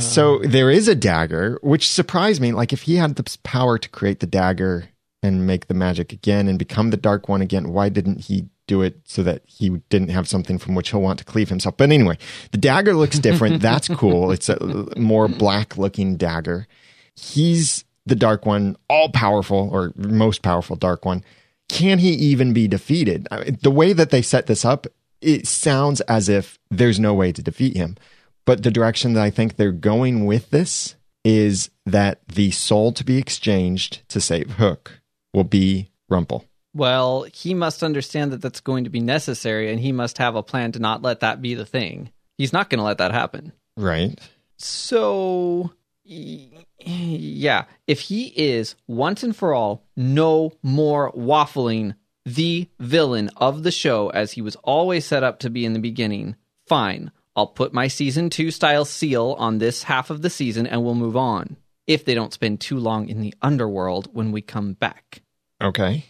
so 0.10 0.38
there 0.40 0.70
is 0.70 0.88
a 0.88 0.94
dagger, 0.94 1.58
which 1.62 1.88
surprised 1.88 2.40
me. 2.40 2.52
Like 2.52 2.72
if 2.72 2.82
he 2.82 2.96
had 2.96 3.16
the 3.16 3.38
power 3.42 3.78
to 3.78 3.88
create 3.88 4.20
the 4.20 4.26
dagger 4.26 4.88
and 5.26 5.46
make 5.46 5.66
the 5.66 5.74
magic 5.74 6.12
again 6.12 6.48
and 6.48 6.58
become 6.58 6.90
the 6.90 6.96
Dark 6.96 7.28
One 7.28 7.42
again, 7.42 7.72
why 7.72 7.88
didn't 7.88 8.22
he 8.22 8.46
do 8.66 8.82
it 8.82 9.00
so 9.04 9.22
that 9.22 9.42
he 9.46 9.70
didn't 9.90 10.08
have 10.08 10.28
something 10.28 10.58
from 10.58 10.74
which 10.74 10.90
he'll 10.90 11.02
want 11.02 11.18
to 11.18 11.24
cleave 11.24 11.48
himself? 11.48 11.76
But 11.76 11.90
anyway, 11.90 12.18
the 12.52 12.58
dagger 12.58 12.94
looks 12.94 13.18
different. 13.18 13.60
That's 13.62 13.88
cool. 13.88 14.30
It's 14.30 14.48
a 14.48 14.88
more 14.96 15.28
black 15.28 15.76
looking 15.76 16.16
dagger. 16.16 16.66
He's 17.14 17.84
the 18.06 18.14
Dark 18.16 18.46
One, 18.46 18.76
all 18.88 19.10
powerful 19.10 19.68
or 19.72 19.92
most 19.96 20.42
powerful 20.42 20.76
Dark 20.76 21.04
One. 21.04 21.24
Can 21.68 21.98
he 21.98 22.10
even 22.10 22.52
be 22.52 22.68
defeated? 22.68 23.26
I 23.30 23.40
mean, 23.40 23.58
the 23.62 23.70
way 23.70 23.92
that 23.92 24.10
they 24.10 24.22
set 24.22 24.46
this 24.46 24.64
up, 24.64 24.86
it 25.20 25.46
sounds 25.46 26.00
as 26.02 26.28
if 26.28 26.58
there's 26.70 27.00
no 27.00 27.12
way 27.12 27.32
to 27.32 27.42
defeat 27.42 27.76
him. 27.76 27.96
But 28.44 28.62
the 28.62 28.70
direction 28.70 29.14
that 29.14 29.24
I 29.24 29.30
think 29.30 29.56
they're 29.56 29.72
going 29.72 30.24
with 30.24 30.50
this 30.50 30.94
is 31.24 31.70
that 31.84 32.20
the 32.28 32.52
soul 32.52 32.92
to 32.92 33.02
be 33.02 33.18
exchanged 33.18 34.08
to 34.08 34.20
save 34.20 34.52
Hook 34.52 35.00
will 35.32 35.44
be 35.44 35.90
Rumple. 36.08 36.44
Well, 36.74 37.26
he 37.32 37.54
must 37.54 37.82
understand 37.82 38.32
that 38.32 38.42
that's 38.42 38.60
going 38.60 38.84
to 38.84 38.90
be 38.90 39.00
necessary, 39.00 39.70
and 39.70 39.80
he 39.80 39.92
must 39.92 40.18
have 40.18 40.36
a 40.36 40.42
plan 40.42 40.72
to 40.72 40.78
not 40.78 41.02
let 41.02 41.20
that 41.20 41.40
be 41.40 41.54
the 41.54 41.64
thing. 41.64 42.10
He's 42.36 42.52
not 42.52 42.68
going 42.68 42.78
to 42.78 42.84
let 42.84 42.98
that 42.98 43.12
happen. 43.12 43.52
Right. 43.76 44.18
So, 44.58 45.72
yeah, 46.04 47.64
if 47.86 48.00
he 48.00 48.26
is 48.36 48.74
once 48.86 49.22
and 49.22 49.34
for 49.34 49.54
all 49.54 49.84
no 49.96 50.52
more 50.62 51.12
waffling 51.12 51.94
the 52.24 52.68
villain 52.78 53.30
of 53.36 53.62
the 53.62 53.70
show 53.70 54.10
as 54.10 54.32
he 54.32 54.42
was 54.42 54.56
always 54.56 55.04
set 55.04 55.22
up 55.22 55.38
to 55.38 55.50
be 55.50 55.64
in 55.64 55.72
the 55.72 55.78
beginning, 55.78 56.36
fine. 56.66 57.10
I'll 57.34 57.46
put 57.46 57.72
my 57.72 57.88
season 57.88 58.30
two 58.30 58.50
style 58.50 58.84
seal 58.84 59.36
on 59.38 59.58
this 59.58 59.84
half 59.84 60.10
of 60.10 60.22
the 60.22 60.30
season 60.30 60.66
and 60.66 60.82
we'll 60.82 60.94
move 60.94 61.16
on. 61.16 61.56
If 61.86 62.04
they 62.04 62.14
don't 62.14 62.32
spend 62.32 62.60
too 62.60 62.78
long 62.78 63.08
in 63.08 63.20
the 63.20 63.34
underworld 63.42 64.08
when 64.12 64.32
we 64.32 64.42
come 64.42 64.72
back. 64.74 65.22
Okay. 65.62 66.04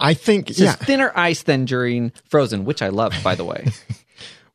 I 0.00 0.14
think, 0.14 0.50
It's 0.50 0.58
yeah. 0.60 0.72
thinner 0.72 1.12
ice 1.14 1.42
than 1.42 1.64
during 1.66 2.12
Frozen, 2.28 2.64
which 2.64 2.82
I 2.82 2.88
loved, 2.88 3.22
by 3.22 3.34
the 3.34 3.44
way. 3.44 3.66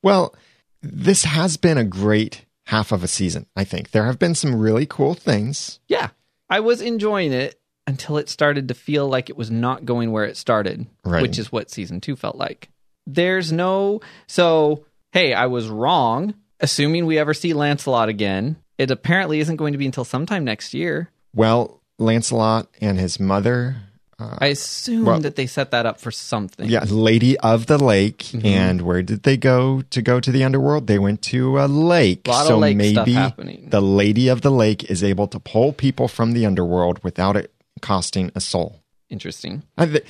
Well, 0.01 0.35
this 0.83 1.23
has 1.23 1.57
been 1.57 1.77
a 1.79 1.83
great 1.83 2.45
half 2.65 2.91
of 2.91 3.03
a 3.03 3.07
season, 3.07 3.47
I 3.55 3.63
think. 3.63 3.89
There 3.91 4.05
have 4.05 4.19
been 4.19 4.35
some 4.35 4.55
really 4.55 4.85
cool 4.85 5.15
things. 5.15 5.79
yeah, 5.87 6.09
I 6.47 6.59
was 6.59 6.79
enjoying 6.81 7.33
it 7.33 7.59
until 7.87 8.17
it 8.17 8.29
started 8.29 8.67
to 8.67 8.73
feel 8.75 9.07
like 9.07 9.29
it 9.31 9.37
was 9.37 9.49
not 9.49 9.83
going 9.85 10.11
where 10.11 10.25
it 10.25 10.37
started, 10.37 10.85
Right. 11.03 11.23
which 11.23 11.39
is 11.39 11.51
what 11.51 11.71
season 11.71 12.01
two 12.01 12.15
felt 12.15 12.35
like. 12.35 12.69
There's 13.07 13.51
no. 13.51 14.01
So, 14.27 14.85
hey, 15.11 15.33
I 15.33 15.47
was 15.47 15.67
wrong. 15.69 16.35
Assuming 16.59 17.05
we 17.07 17.17
ever 17.17 17.33
see 17.33 17.53
Lancelot 17.53 18.07
again, 18.09 18.55
it 18.77 18.91
apparently 18.91 19.39
isn't 19.39 19.55
going 19.55 19.73
to 19.73 19.77
be 19.77 19.85
until 19.85 20.05
sometime 20.05 20.43
next 20.43 20.73
year. 20.73 21.09
Well, 21.33 21.81
Lancelot 21.97 22.67
and 22.81 22.99
his 22.99 23.19
mother, 23.19 23.77
I 24.17 24.47
assume 24.47 25.05
well- 25.05 25.19
that 25.19 25.35
they 25.35 25.45
set 25.45 25.71
that 25.71 25.85
up 25.85 25.99
for 25.99 26.11
something. 26.11 26.69
yeah, 26.69 26.85
Lady 26.87 27.37
of 27.39 27.65
the 27.67 27.77
Lake. 27.77 28.19
Mm-hmm. 28.19 28.45
And 28.45 28.81
where 28.81 29.01
did 29.01 29.23
they 29.23 29.37
go 29.37 29.81
to 29.89 30.01
go 30.01 30.19
to 30.19 30.31
the 30.31 30.43
underworld? 30.43 30.87
They 30.87 30.99
went 30.99 31.21
to 31.23 31.59
a 31.59 31.67
lake. 31.67 32.27
Of 32.27 32.47
so 32.47 32.57
lake 32.57 32.77
maybe 32.77 33.13
the 33.13 33.81
Lady 33.81 34.29
of 34.29 34.41
the 34.41 34.51
Lake 34.51 34.89
is 34.89 35.03
able 35.03 35.27
to 35.27 35.39
pull 35.39 35.73
people 35.73 36.07
from 36.07 36.31
the 36.31 36.45
underworld 36.45 37.03
without 37.03 37.35
it 37.35 37.53
costing 37.81 38.31
a 38.35 38.39
soul. 38.39 38.81
Interesting. 39.09 39.63
I, 39.77 39.85
th- 39.85 40.05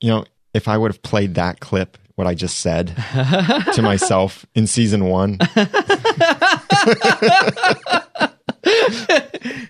you 0.00 0.08
know, 0.10 0.24
if 0.52 0.66
I 0.66 0.76
would 0.76 0.90
have 0.90 1.02
played 1.02 1.34
that 1.36 1.60
clip, 1.60 1.96
what 2.20 2.26
I 2.26 2.34
just 2.34 2.58
said 2.58 2.88
to 3.72 3.80
myself 3.82 4.44
in 4.54 4.66
season 4.66 5.06
one, 5.06 5.38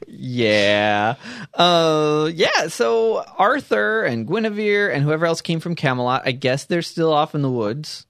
Yeah. 0.08 1.14
Uh 1.54 2.30
yeah, 2.34 2.68
so 2.68 3.24
Arthur 3.38 4.02
and 4.02 4.26
Guinevere 4.26 4.90
and 4.92 5.04
whoever 5.04 5.26
else 5.26 5.40
came 5.40 5.60
from 5.60 5.74
Camelot, 5.76 6.22
I 6.24 6.32
guess 6.32 6.64
they're 6.64 6.82
still 6.82 7.12
off 7.12 7.34
in 7.34 7.42
the 7.42 7.50
woods. 7.50 8.06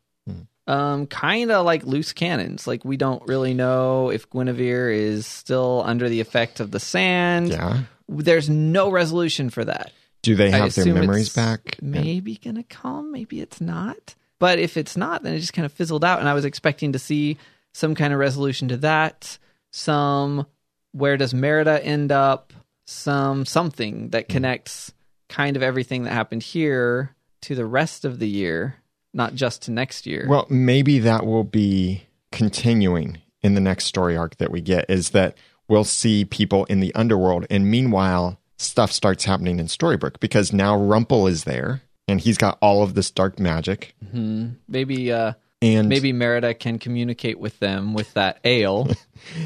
Um 0.67 1.07
kind 1.07 1.51
of 1.51 1.65
like 1.67 1.85
loose 1.85 2.13
cannons. 2.13 2.67
Like 2.67 2.85
we 2.85 2.97
don't 2.97 3.27
really 3.27 3.55
know 3.55 4.11
if 4.11 4.29
Guinevere 4.31 4.91
is 4.91 5.27
still 5.27 5.83
under 5.85 6.09
the 6.09 6.21
effect 6.21 6.61
of 6.61 6.71
the 6.71 6.81
sand. 6.81 7.49
yeah. 7.51 7.81
There's 8.09 8.49
no 8.49 8.91
resolution 8.91 9.51
for 9.51 9.65
that. 9.65 9.93
Do 10.23 10.35
they 10.35 10.51
have 10.51 10.75
their 10.75 10.93
memories 10.93 11.33
back? 11.35 11.77
Maybe 11.81 12.37
gonna 12.37 12.65
come, 12.65 13.13
maybe 13.13 13.41
it's 13.41 13.61
not. 13.61 14.15
But 14.41 14.59
if 14.59 14.77
it's 14.77 14.97
not, 14.97 15.23
then 15.23 15.35
it 15.35 15.39
just 15.41 15.53
kind 15.53 15.67
of 15.67 15.73
fizzled 15.73 16.05
out. 16.05 16.19
And 16.19 16.29
I 16.29 16.35
was 16.35 16.45
expecting 16.45 16.93
to 16.93 16.99
see 16.99 17.37
some 17.73 17.95
kind 17.95 18.13
of 18.13 18.19
resolution 18.19 18.67
to 18.69 18.77
that. 18.79 19.39
Some 19.71 20.47
where 20.93 21.17
does 21.17 21.33
Merida 21.33 21.85
end 21.85 22.11
up? 22.11 22.53
Some 22.87 23.45
something 23.47 24.09
that 24.09 24.27
Hmm. 24.27 24.33
connects 24.33 24.93
kind 25.29 25.57
of 25.57 25.63
everything 25.63 26.03
that 26.03 26.13
happened 26.13 26.43
here 26.43 27.15
to 27.43 27.55
the 27.55 27.65
rest 27.65 28.05
of 28.05 28.19
the 28.19 28.29
year, 28.29 28.75
not 29.15 29.37
just 29.37 29.63
to 29.63 29.71
next 29.71 30.05
year. 30.07 30.27
Well, 30.29 30.47
maybe 30.51 30.99
that 30.99 31.25
will 31.25 31.45
be 31.45 32.03
continuing 32.33 33.19
in 33.43 33.55
the 33.55 33.61
next 33.61 33.85
story 33.85 34.17
arc 34.17 34.37
that 34.39 34.51
we 34.51 34.61
get 34.61 34.87
is 34.91 35.11
that 35.11 35.37
we'll 35.69 35.85
see 35.85 36.25
people 36.25 36.65
in 36.65 36.81
the 36.81 36.93
underworld 36.97 37.47
and 37.49 37.71
meanwhile 37.71 38.39
stuff 38.59 38.91
starts 38.93 39.25
happening 39.25 39.61
in 39.61 39.67
Storybrooke 39.67 40.19
because 40.21 40.53
now 40.53 40.77
Rumple 40.77 41.27
is 41.29 41.45
there 41.45 41.81
and 42.11 42.21
he's 42.21 42.37
got 42.39 42.59
all 42.61 42.83
of 42.83 42.95
this 42.95 43.11
dark 43.11 43.39
magic 43.39 43.95
Mhm. 44.15 44.57
maybe 44.69 45.13
uh 45.13 45.33
and 45.63 45.89
maybe 45.91 46.13
Merida 46.13 46.55
can 46.55 46.79
communicate 46.79 47.39
with 47.39 47.59
them 47.61 47.93
with 47.93 48.15
that 48.15 48.39
ale. 48.45 48.89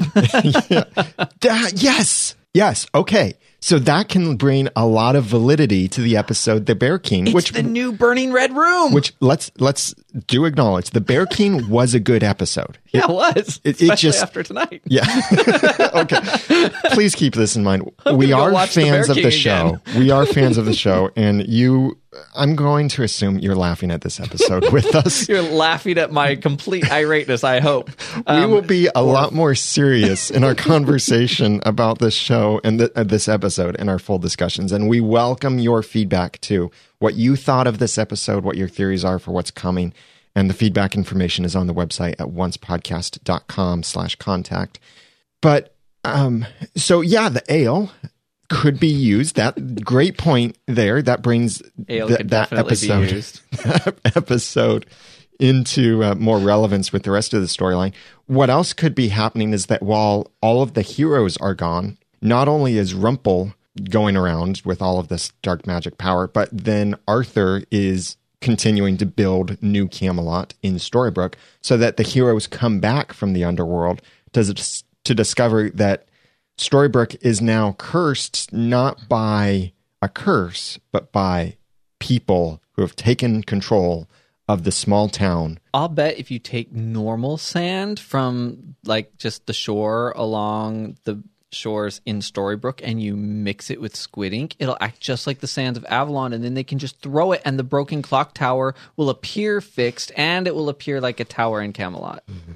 Da- 1.39 1.69
yes. 1.75 2.35
Yes. 2.53 2.87
Okay. 2.95 3.33
So 3.59 3.79
that 3.79 4.09
can 4.09 4.35
bring 4.37 4.69
a 4.75 4.85
lot 4.85 5.15
of 5.15 5.23
validity 5.25 5.87
to 5.89 5.99
the 6.01 6.15
episode 6.15 6.67
The 6.67 6.75
Bear 6.75 6.99
King, 6.99 7.25
It's 7.27 7.33
which 7.33 7.51
the 7.51 7.63
new 7.63 7.91
burning 7.91 8.31
red 8.31 8.55
room. 8.55 8.93
which 8.93 9.11
let's 9.19 9.51
let's 9.57 9.93
do 10.27 10.45
acknowledge 10.45 10.91
the 10.91 11.01
Bear 11.01 11.25
King 11.25 11.67
was 11.69 11.93
a 11.95 11.99
good 11.99 12.23
episode. 12.23 12.77
yeah, 12.93 13.05
it 13.05 13.09
was. 13.09 13.59
it 13.63 13.81
especially 13.81 13.97
just- 13.97 14.21
after 14.23 14.43
tonight. 14.43 14.83
Yeah. 14.85 15.03
okay. 15.95 16.19
Please 16.91 17.15
keep 17.15 17.33
this 17.33 17.55
in 17.57 17.63
mind. 17.63 17.91
We 18.13 18.31
are 18.31 18.51
The 18.51 18.57
fans 18.67 18.75
Bear 18.91 19.01
of 19.01 19.07
the 19.15 19.21
King 19.23 19.31
show. 19.31 19.79
We 19.97 20.11
are 20.11 20.25
fans 20.25 20.57
of 20.57 20.65
the 20.65 20.73
show, 20.73 21.09
and 21.17 21.45
you. 21.47 21.97
I'm 22.35 22.55
going 22.55 22.89
to 22.89 23.03
assume 23.03 23.39
you're 23.39 23.55
laughing 23.55 23.91
at 23.91 24.01
this 24.01 24.19
episode 24.19 24.71
with 24.71 24.93
us. 24.95 25.27
You're 25.29 25.41
laughing 25.41 25.97
at 25.97 26.11
my 26.11 26.35
complete 26.35 26.89
irateness. 26.91 27.43
I 27.43 27.59
hope. 27.59 27.89
we 28.15 28.21
Um, 28.25 28.51
will 28.51 28.61
be 28.61 28.87
a 28.95 29.01
lot 29.03 29.33
more 29.33 29.55
serious 29.55 30.29
in 30.31 30.43
our 30.43 30.55
conversation 30.71 31.61
about 31.65 31.99
this 31.99 32.13
show 32.13 32.59
and 32.63 32.79
th- 32.79 32.91
uh, 32.95 33.03
this 33.03 33.27
episode 33.27 33.75
and 33.79 33.89
our 33.89 33.99
full 33.99 34.19
discussions. 34.19 34.71
And 34.71 34.87
we 34.89 35.01
welcome 35.01 35.59
your 35.59 35.83
feedback 35.83 36.39
too. 36.41 36.71
What 36.99 37.15
you 37.15 37.35
thought 37.35 37.67
of 37.67 37.79
this 37.79 37.97
episode, 37.97 38.43
what 38.43 38.57
your 38.57 38.67
theories 38.69 39.03
are 39.05 39.19
for 39.19 39.31
what's 39.31 39.51
coming. 39.51 39.93
And 40.35 40.49
the 40.49 40.53
feedback 40.53 40.95
information 40.95 41.45
is 41.45 41.55
on 41.55 41.67
the 41.67 41.73
website 41.73 42.13
at 42.19 42.27
oncepodcast.com 42.27 43.83
slash 43.83 44.15
contact. 44.15 44.79
But 45.41 45.73
um, 46.03 46.45
so 46.75 47.01
yeah, 47.01 47.29
the 47.29 47.43
ale 47.49 47.91
could 48.49 48.79
be 48.79 48.87
used. 48.87 49.35
That 49.35 49.83
great 49.83 50.17
point 50.17 50.57
there. 50.67 51.01
That 51.01 51.21
brings 51.21 51.61
th- 51.87 52.27
that 52.27 52.53
episode 52.53 53.11
used. 53.11 53.41
episode 54.15 54.85
into 55.39 56.03
uh, 56.03 56.15
more 56.15 56.39
relevance 56.39 56.93
with 56.93 57.03
the 57.03 57.11
rest 57.11 57.33
of 57.33 57.41
the 57.41 57.47
storyline. 57.47 57.93
What 58.27 58.49
else 58.49 58.73
could 58.73 58.95
be 58.95 59.09
happening 59.09 59.53
is 59.53 59.65
that 59.67 59.83
while 59.83 60.31
all 60.41 60.61
of 60.61 60.73
the 60.73 60.81
heroes 60.81 61.37
are 61.37 61.53
gone, 61.53 61.97
not 62.21 62.47
only 62.47 62.77
is 62.77 62.93
Rumple 62.93 63.53
going 63.89 64.15
around 64.15 64.61
with 64.63 64.81
all 64.81 64.99
of 64.99 65.09
this 65.09 65.31
dark 65.41 65.67
magic 65.67 65.97
power, 65.97 66.27
but 66.27 66.49
then 66.51 66.95
Arthur 67.07 67.63
is 67.71 68.17
continuing 68.41 68.97
to 68.97 69.05
build 69.05 69.61
new 69.61 69.87
Camelot 69.87 70.53
in 70.61 70.75
Storybrooke 70.75 71.33
so 71.61 71.77
that 71.77 71.97
the 71.97 72.03
heroes 72.03 72.47
come 72.47 72.79
back 72.79 73.11
from 73.11 73.33
the 73.33 73.43
underworld 73.43 74.01
to, 74.33 74.53
to 75.03 75.15
discover 75.15 75.69
that 75.71 76.07
Storybrooke 76.57 77.17
is 77.21 77.41
now 77.41 77.73
cursed 77.77 78.53
not 78.53 79.09
by 79.09 79.73
a 80.01 80.09
curse, 80.09 80.79
but 80.91 81.11
by 81.11 81.57
people 81.99 82.61
who 82.73 82.81
have 82.81 82.95
taken 82.95 83.43
control 83.43 84.07
of 84.47 84.63
the 84.63 84.71
small 84.71 85.09
town. 85.09 85.59
I'll 85.73 85.87
bet 85.87 86.19
if 86.19 86.29
you 86.29 86.39
take 86.39 86.71
normal 86.71 87.37
sand 87.37 87.99
from 87.99 88.75
like 88.85 89.17
just 89.17 89.47
the 89.47 89.53
shore 89.53 90.13
along 90.15 90.97
the 91.03 91.23
shores 91.51 92.01
in 92.05 92.19
Storybrooke 92.19 92.81
and 92.83 93.01
you 93.01 93.15
mix 93.15 93.69
it 93.69 93.81
with 93.81 93.95
squid 93.95 94.33
ink, 94.33 94.55
it'll 94.59 94.77
act 94.79 94.99
just 94.99 95.25
like 95.25 95.39
the 95.39 95.47
sands 95.47 95.77
of 95.77 95.85
Avalon, 95.85 96.33
and 96.33 96.43
then 96.43 96.53
they 96.53 96.63
can 96.63 96.79
just 96.79 97.01
throw 97.01 97.31
it, 97.31 97.41
and 97.43 97.57
the 97.57 97.63
broken 97.63 98.01
clock 98.01 98.33
tower 98.33 98.75
will 98.95 99.09
appear 99.09 99.61
fixed, 99.61 100.11
and 100.15 100.47
it 100.47 100.55
will 100.55 100.69
appear 100.69 101.01
like 101.01 101.19
a 101.19 101.25
tower 101.25 101.61
in 101.61 101.73
Camelot. 101.73 102.23
Mm-hmm. 102.27 102.51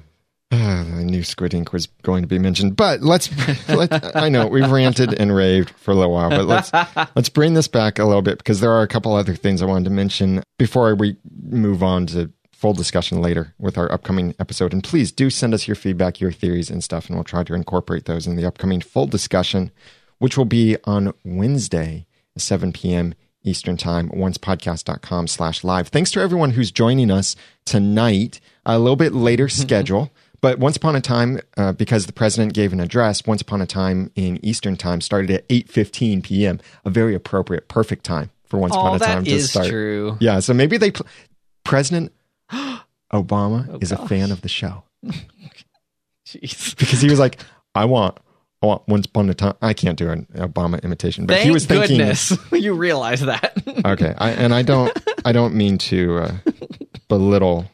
I 0.52 1.04
knew 1.04 1.22
Squid 1.22 1.54
Ink 1.54 1.72
was 1.72 1.86
going 2.02 2.22
to 2.22 2.28
be 2.28 2.38
mentioned, 2.38 2.74
but 2.74 3.02
let's. 3.02 3.30
let 3.68 4.16
I 4.16 4.28
know 4.28 4.48
we've 4.48 4.70
ranted 4.70 5.14
and 5.14 5.34
raved 5.34 5.70
for 5.70 5.92
a 5.92 5.94
little 5.94 6.12
while, 6.12 6.30
but 6.30 6.46
let's 6.46 6.72
let's 7.16 7.28
bring 7.28 7.54
this 7.54 7.68
back 7.68 7.98
a 7.98 8.04
little 8.04 8.22
bit 8.22 8.38
because 8.38 8.60
there 8.60 8.72
are 8.72 8.82
a 8.82 8.88
couple 8.88 9.14
other 9.14 9.36
things 9.36 9.62
I 9.62 9.66
wanted 9.66 9.84
to 9.84 9.90
mention 9.90 10.42
before 10.58 10.94
we 10.96 11.16
move 11.30 11.82
on 11.82 12.06
to 12.06 12.32
full 12.52 12.72
discussion 12.74 13.22
later 13.22 13.54
with 13.58 13.78
our 13.78 13.90
upcoming 13.90 14.34
episode. 14.38 14.72
And 14.72 14.84
please 14.84 15.12
do 15.12 15.30
send 15.30 15.54
us 15.54 15.66
your 15.66 15.76
feedback, 15.76 16.20
your 16.20 16.32
theories, 16.32 16.68
and 16.68 16.84
stuff, 16.84 17.06
and 17.06 17.16
we'll 17.16 17.24
try 17.24 17.42
to 17.44 17.54
incorporate 17.54 18.04
those 18.04 18.26
in 18.26 18.36
the 18.36 18.44
upcoming 18.44 18.80
full 18.80 19.06
discussion, 19.06 19.70
which 20.18 20.36
will 20.36 20.44
be 20.44 20.76
on 20.84 21.14
Wednesday, 21.24 22.06
7 22.36 22.72
p.m. 22.72 23.14
Eastern 23.42 23.78
Time, 23.78 24.10
oncepodcast.com 24.10 25.26
slash 25.26 25.64
live. 25.64 25.88
Thanks 25.88 26.10
to 26.10 26.20
everyone 26.20 26.50
who's 26.50 26.70
joining 26.70 27.10
us 27.10 27.34
tonight, 27.64 28.40
a 28.66 28.78
little 28.78 28.96
bit 28.96 29.14
later 29.14 29.48
schedule. 29.48 30.10
But 30.40 30.58
once 30.58 30.76
upon 30.76 30.96
a 30.96 31.00
time, 31.00 31.40
uh, 31.56 31.72
because 31.72 32.06
the 32.06 32.12
president 32.12 32.54
gave 32.54 32.72
an 32.72 32.80
address, 32.80 33.26
once 33.26 33.42
upon 33.42 33.60
a 33.60 33.66
time 33.66 34.10
in 34.14 34.42
Eastern 34.44 34.76
Time 34.76 35.00
started 35.00 35.30
at 35.30 35.48
8.15 35.48 36.22
p.m., 36.22 36.60
a 36.84 36.90
very 36.90 37.14
appropriate, 37.14 37.68
perfect 37.68 38.04
time 38.04 38.30
for 38.46 38.58
once 38.58 38.74
upon 38.74 38.92
Oh, 38.92 38.96
a 38.96 38.98
time 38.98 39.24
to 39.24 39.30
is 39.30 39.50
start. 39.50 39.68
true. 39.68 40.16
Yeah, 40.20 40.40
so 40.40 40.54
maybe 40.54 40.76
they... 40.78 40.90
Pl- 40.92 41.06
President 41.64 42.10
Obama 43.12 43.82
is 43.82 43.92
a 43.92 44.00
Oh, 44.00 44.06
fan 44.06 44.30
of 44.32 44.40
the 44.40 44.48
show 44.48 44.82
Jeez. 46.26 46.76
because 46.76 47.00
he 47.00 47.10
was 47.10 47.18
like, 47.18 47.38
I 47.74 47.84
want... 47.84 48.18
I 48.62 48.66
want 48.66 48.82
once 48.88 49.06
upon 49.06 49.30
a 49.30 49.34
time. 49.34 49.54
I 49.62 49.72
can't 49.72 49.96
do 49.96 50.10
an 50.10 50.26
Obama 50.34 50.82
imitation, 50.82 51.24
but 51.24 51.34
Thank 51.34 51.46
he 51.46 51.50
was 51.50 51.64
thinking. 51.64 51.96
goodness 51.96 52.36
you 52.52 52.74
realize 52.74 53.20
that. 53.22 53.54
okay 53.86 54.14
I, 54.18 54.32
and 54.32 54.52
i 54.52 54.60
don't 54.60 54.92
i 55.24 55.32
don't 55.32 55.54
mean 55.54 55.78
to 55.78 56.18
uh, 56.18 56.32
belittle 57.08 57.64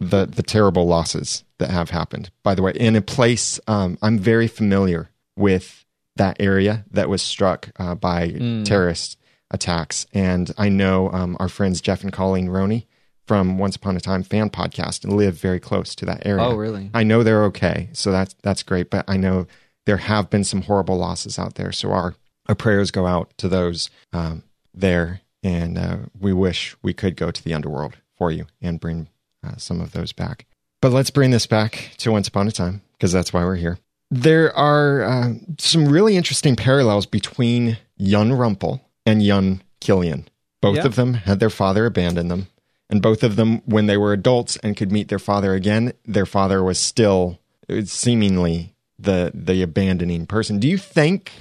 the 0.00 0.26
the 0.26 0.42
terrible 0.42 0.86
losses 0.86 1.44
that 1.58 1.70
have 1.70 1.90
happened. 1.90 2.30
By 2.42 2.54
the 2.54 2.62
way 2.62 2.72
in 2.74 2.96
a 2.96 3.02
place 3.02 3.60
um, 3.66 3.98
i'm 4.02 4.18
very 4.18 4.48
familiar 4.48 5.10
with 5.36 5.84
that 6.16 6.36
area 6.40 6.84
that 6.90 7.08
was 7.08 7.22
struck 7.22 7.70
uh, 7.78 7.94
by 7.94 8.30
terrorist 8.64 9.18
attacks. 9.50 10.06
And 10.12 10.50
i 10.58 10.68
know 10.68 11.10
um, 11.12 11.36
our 11.40 11.48
friends 11.48 11.80
jeff 11.80 12.02
and 12.02 12.12
colleen 12.12 12.48
roney 12.48 12.86
from 13.26 13.58
once 13.58 13.76
upon 13.76 13.96
a 13.96 14.00
time 14.00 14.22
fan 14.22 14.50
podcast 14.50 15.06
live 15.08 15.36
very 15.36 15.60
close 15.60 15.94
to 15.94 16.04
that 16.06 16.26
area. 16.26 16.44
Oh, 16.44 16.56
really? 16.56 16.90
i 16.94 17.02
know 17.02 17.22
they're 17.22 17.44
okay 17.44 17.88
so 17.92 18.10
that's 18.10 18.34
that's 18.42 18.62
great 18.62 18.90
but 18.90 19.04
i 19.08 19.16
know 19.16 19.46
there 19.84 19.96
have 19.98 20.30
been 20.30 20.44
some 20.44 20.62
horrible 20.62 20.96
losses 20.96 21.38
out 21.38 21.54
there. 21.56 21.72
So 21.72 21.92
our 21.92 22.14
our 22.48 22.54
prayers 22.54 22.90
go 22.90 23.06
out 23.06 23.36
to 23.38 23.48
those 23.48 23.90
um, 24.12 24.42
there, 24.74 25.20
and 25.42 25.78
uh, 25.78 25.96
we 26.18 26.32
wish 26.32 26.76
we 26.82 26.92
could 26.92 27.16
go 27.16 27.30
to 27.30 27.42
the 27.42 27.54
underworld 27.54 27.96
for 28.16 28.30
you 28.30 28.46
and 28.60 28.80
bring 28.80 29.08
uh, 29.44 29.56
some 29.56 29.80
of 29.80 29.92
those 29.92 30.12
back. 30.12 30.46
But 30.80 30.92
let's 30.92 31.10
bring 31.10 31.30
this 31.30 31.46
back 31.46 31.92
to 31.98 32.10
Once 32.12 32.28
Upon 32.28 32.48
a 32.48 32.52
Time 32.52 32.82
because 32.92 33.12
that's 33.12 33.32
why 33.32 33.44
we're 33.44 33.56
here. 33.56 33.78
There 34.10 34.54
are 34.56 35.02
uh, 35.04 35.32
some 35.58 35.86
really 35.88 36.16
interesting 36.16 36.56
parallels 36.56 37.06
between 37.06 37.78
Yun 37.96 38.32
Rumple 38.32 38.80
and 39.06 39.22
Yun 39.22 39.62
Killian. 39.80 40.28
Both 40.60 40.76
Yeah. 40.76 40.86
of 40.86 40.96
them 40.96 41.14
had 41.14 41.40
their 41.40 41.50
father 41.50 41.86
abandon 41.86 42.28
them, 42.28 42.48
and 42.90 43.00
both 43.00 43.22
of 43.22 43.36
them, 43.36 43.62
when 43.64 43.86
they 43.86 43.96
were 43.96 44.12
adults 44.12 44.56
and 44.58 44.76
could 44.76 44.92
meet 44.92 45.08
their 45.08 45.18
father 45.18 45.54
again, 45.54 45.92
their 46.04 46.26
father 46.26 46.62
was 46.62 46.78
still 46.78 47.38
uh, 47.70 47.82
seemingly 47.84 48.74
the 48.98 49.30
the 49.34 49.62
abandoning 49.62 50.26
person. 50.26 50.58
Do 50.60 50.68
you 50.68 50.78
think 50.78 51.32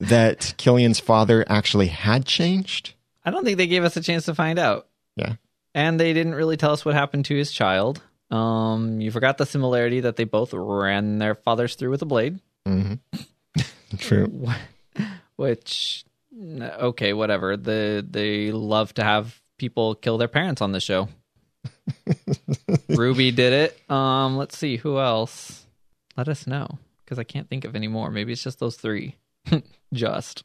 that 0.00 0.54
Killian's 0.56 1.00
father 1.00 1.44
actually 1.48 1.88
had 1.88 2.24
changed? 2.26 2.94
I 3.24 3.30
don't 3.30 3.44
think 3.44 3.58
they 3.58 3.66
gave 3.66 3.84
us 3.84 3.96
a 3.96 4.00
chance 4.02 4.24
to 4.26 4.34
find 4.34 4.58
out. 4.58 4.86
Yeah. 5.16 5.34
And 5.74 5.98
they 5.98 6.12
didn't 6.12 6.34
really 6.34 6.56
tell 6.56 6.72
us 6.72 6.84
what 6.84 6.94
happened 6.94 7.24
to 7.26 7.36
his 7.36 7.50
child. 7.50 8.00
Um, 8.30 9.00
you 9.00 9.10
forgot 9.10 9.38
the 9.38 9.46
similarity 9.46 10.00
that 10.00 10.16
they 10.16 10.24
both 10.24 10.52
ran 10.54 11.18
their 11.18 11.34
fathers 11.34 11.74
through 11.74 11.90
with 11.90 12.02
a 12.02 12.06
blade, 12.06 12.40
hmm 12.66 12.94
True. 13.98 14.48
which 15.36 16.04
okay, 16.40 17.12
whatever. 17.12 17.56
The 17.56 18.04
they 18.08 18.50
love 18.50 18.94
to 18.94 19.04
have 19.04 19.40
people 19.58 19.94
kill 19.94 20.18
their 20.18 20.28
parents 20.28 20.62
on 20.62 20.72
the 20.72 20.80
show. 20.80 21.08
Ruby 22.88 23.30
did 23.30 23.52
it. 23.52 23.90
Um, 23.90 24.36
let's 24.36 24.56
see 24.56 24.76
who 24.76 24.98
else. 24.98 25.64
Let 26.16 26.28
us 26.28 26.46
know 26.46 26.78
because 27.04 27.18
I 27.18 27.24
can't 27.24 27.48
think 27.48 27.64
of 27.64 27.76
any 27.76 27.88
more. 27.88 28.10
Maybe 28.10 28.32
it's 28.32 28.42
just 28.42 28.58
those 28.58 28.76
three. 28.76 29.16
just 29.92 30.44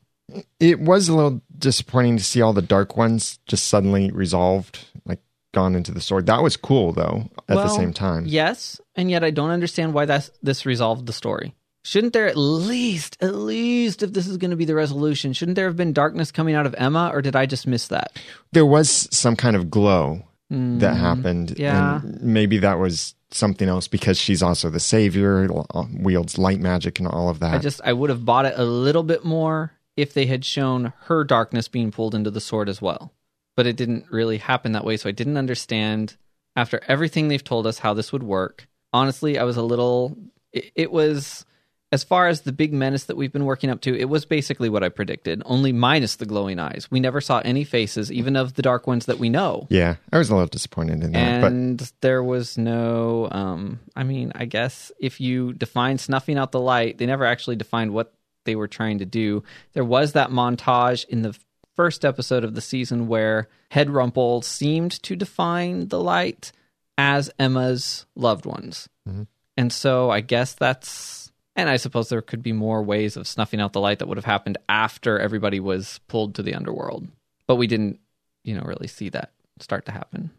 It 0.60 0.80
was 0.80 1.10
a 1.10 1.15
little 1.15 1.42
disappointing 1.58 2.18
to 2.18 2.24
see 2.24 2.42
all 2.42 2.54
the 2.54 2.62
dark 2.62 2.98
ones 2.98 3.39
just 3.48 3.68
suddenly 3.68 4.12
resolved, 4.12 4.86
like 5.06 5.20
gone 5.54 5.76
into 5.76 5.92
the 5.92 6.02
sword. 6.02 6.26
That 6.28 6.44
was 6.44 6.58
cool 6.58 6.94
though. 6.94 7.30
At 7.48 7.56
the 7.56 7.70
same 7.70 7.94
time, 7.94 8.26
Yes, 8.28 8.80
and 8.96 9.10
yet 9.10 9.24
I 9.24 9.32
don't 9.32 9.50
understand 9.52 9.94
why 9.94 10.06
that's, 10.06 10.32
this 10.44 10.65
resolved 10.65 11.06
the 11.06 11.13
story. 11.13 11.56
Shouldn't 11.84 12.13
there 12.13 12.28
at 12.28 12.36
least, 12.38 13.18
at 13.22 13.34
least, 13.34 14.04
if 14.04 14.12
this 14.13 14.28
is 14.28 14.38
going 14.38 14.52
to 14.52 14.58
be 14.58 14.65
the 14.65 14.76
resolution, 14.76 15.32
shouldn't 15.34 15.56
there 15.56 15.68
have 15.68 15.78
been 15.78 15.94
darkness 15.94 16.32
coming 16.32 16.54
out 16.54 16.65
of 16.65 16.76
Emma, 16.78 17.10
or 17.13 17.22
did 17.22 17.36
I 17.36 17.46
just 17.46 17.65
miss 17.65 17.88
that? 17.88 18.20
there 18.52 18.65
was 18.65 19.08
some 19.15 19.36
kind 19.36 19.56
of 19.56 19.70
glow 19.70 20.24
that 20.50 20.96
happened. 20.96 21.50
Mm, 21.50 21.60
yeah. 21.60 22.02
and 22.02 22.22
maybe 22.22 22.58
that 22.60 22.80
was 22.80 23.15
something 23.32 23.70
else 23.70 23.88
because 23.88 24.18
she's 24.20 24.42
also 24.42 24.70
the 24.70 24.80
savior, 24.80 25.48
wields 25.94 26.38
light 26.38 26.60
magic 26.60 27.00
and 27.00 27.08
all 27.08 27.30
of 27.30 27.39
that. 27.39 27.54
I 27.54 27.58
just, 27.60 27.82
I 27.84 27.94
would 27.94 28.10
have 28.10 28.26
bought 28.26 28.46
it 28.46 28.56
a 28.58 28.63
little 28.63 29.04
bit 29.04 29.24
more 29.24 29.72
if 29.99 30.13
they 30.13 30.25
had 30.25 30.45
shown 30.45 30.93
her 31.03 31.23
darkness 31.23 31.67
being 31.67 31.91
pulled 31.91 32.15
into 32.15 32.31
the 32.31 32.41
sword 32.41 32.69
as 32.69 32.81
well. 32.81 33.13
But 33.55 33.67
it 33.67 33.75
didn't 33.75 34.05
really 34.09 34.38
happen 34.38 34.71
that 34.71 34.85
way, 34.85 34.95
so 34.95 35.09
I 35.09 35.12
didn't 35.12 35.38
understand 35.38 36.15
after 36.55 36.81
everything 36.88 37.27
they've 37.27 37.43
told 37.43 37.67
us 37.67 37.79
how 37.79 37.93
this 37.93 38.13
would 38.13 38.23
work. 38.23 38.67
Honestly, 38.93 39.38
I 39.38 39.43
was 39.43 39.57
a 39.57 39.62
little. 39.62 40.17
It, 40.53 40.71
it 40.75 40.91
was 40.91 41.45
as 41.91 42.03
far 42.03 42.27
as 42.27 42.41
the 42.41 42.51
big 42.51 42.71
menace 42.71 43.05
that 43.05 43.17
we've 43.17 43.33
been 43.33 43.45
working 43.45 43.69
up 43.69 43.81
to. 43.81 43.97
It 43.97 44.09
was 44.09 44.25
basically 44.25 44.69
what 44.69 44.83
I 44.83 44.89
predicted, 44.89 45.41
only 45.45 45.71
minus 45.71 46.15
the 46.15 46.25
glowing 46.25 46.59
eyes. 46.59 46.88
We 46.91 46.99
never 46.99 47.19
saw 47.19 47.39
any 47.39 47.63
faces, 47.63 48.12
even 48.12 48.35
of 48.35 48.53
the 48.53 48.62
dark 48.62 48.88
ones 48.88 49.07
that 49.07 49.19
we 49.19 49.29
know. 49.29 49.67
yeah, 49.69 49.95
I 50.12 50.17
was 50.17 50.29
a 50.29 50.35
little 50.35 50.47
disappointed 50.47 51.03
in 51.03 51.12
that, 51.13 51.41
but 51.41 51.51
And 51.51 51.91
there 52.01 52.23
was 52.23 52.57
no, 52.57 53.27
um, 53.31 53.79
I 53.95 54.03
mean, 54.03 54.31
I 54.35 54.45
guess 54.45 54.91
if 54.99 55.19
you 55.19 55.53
define 55.53 55.97
snuffing 55.97 56.38
out 56.38 56.51
the 56.51 56.59
light, 56.59 56.97
they 56.97 57.05
never 57.05 57.25
actually 57.25 57.55
defined 57.55 57.91
what 57.91 58.13
they 58.45 58.56
were 58.56 58.67
trying 58.67 58.99
to 58.99 59.06
do. 59.06 59.43
There 59.73 59.84
was 59.86 60.13
that 60.13 60.30
montage 60.30 61.06
in 61.08 61.21
the 61.21 61.38
first 61.75 62.04
episode 62.04 62.43
of 62.43 62.56
the 62.56 62.62
season 62.62 63.08
where 63.08 63.47
Head 63.71 63.89
Rumple 63.89 64.41
seemed 64.41 64.91
to 65.04 65.15
define 65.15 65.88
the 65.88 65.99
light 65.99 66.52
as 66.97 67.32
Emma's 67.39 68.06
loved 68.15 68.45
ones. 68.45 68.89
Mhm. 69.08 69.28
And 69.56 69.71
so 69.71 70.10
I 70.10 70.21
guess 70.21 70.54
that's 70.54 71.32
and 71.56 71.69
I 71.69 71.75
suppose 71.75 72.08
there 72.08 72.21
could 72.21 72.41
be 72.41 72.54
more 72.54 72.82
ways 72.82 73.17
of 73.17 73.28
snuffing 73.28 73.60
out 73.60 73.73
the 73.73 73.82
light 73.82 73.99
that 73.99 74.08
would 74.08 74.17
have 74.17 74.23
happened 74.25 74.58
after 74.69 75.19
everybody 75.19 75.60
was 75.60 75.99
pulled 76.08 76.36
to 76.36 76.43
the 76.43 76.54
underworld. 76.54 77.08
But 77.47 77.56
we 77.56 77.67
didn't, 77.67 77.99
you 78.45 78.56
know, 78.56 78.62
really 78.62 78.88
see 78.88 79.10
that 79.10 79.32
start 79.60 79.86
to 79.88 79.91
happen, 79.91 80.32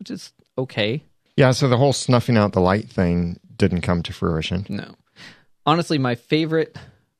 which 0.00 0.10
is 0.10 0.32
okay. 0.58 1.04
Yeah, 1.36 1.52
so 1.52 1.68
the 1.68 1.76
whole 1.76 1.92
snuffing 1.92 2.36
out 2.36 2.54
the 2.54 2.60
light 2.60 2.88
thing 2.88 3.38
didn't 3.56 3.82
come 3.82 4.02
to 4.02 4.12
fruition. 4.12 4.66
No. 4.68 4.96
Honestly, 5.64 5.96
my 5.98 6.16
favorite 6.16 6.76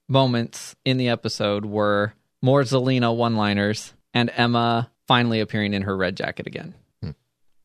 moments 0.08 0.76
in 0.84 0.96
the 0.96 1.08
episode 1.08 1.64
were 1.64 2.14
more 2.42 2.62
Zelena 2.62 3.14
one 3.14 3.36
liners 3.36 3.94
and 4.12 4.30
Emma 4.34 4.90
finally 5.06 5.40
appearing 5.40 5.74
in 5.74 5.82
her 5.82 5.96
red 5.96 6.16
jacket 6.16 6.46
again. 6.46 6.74
Hmm. 7.02 7.10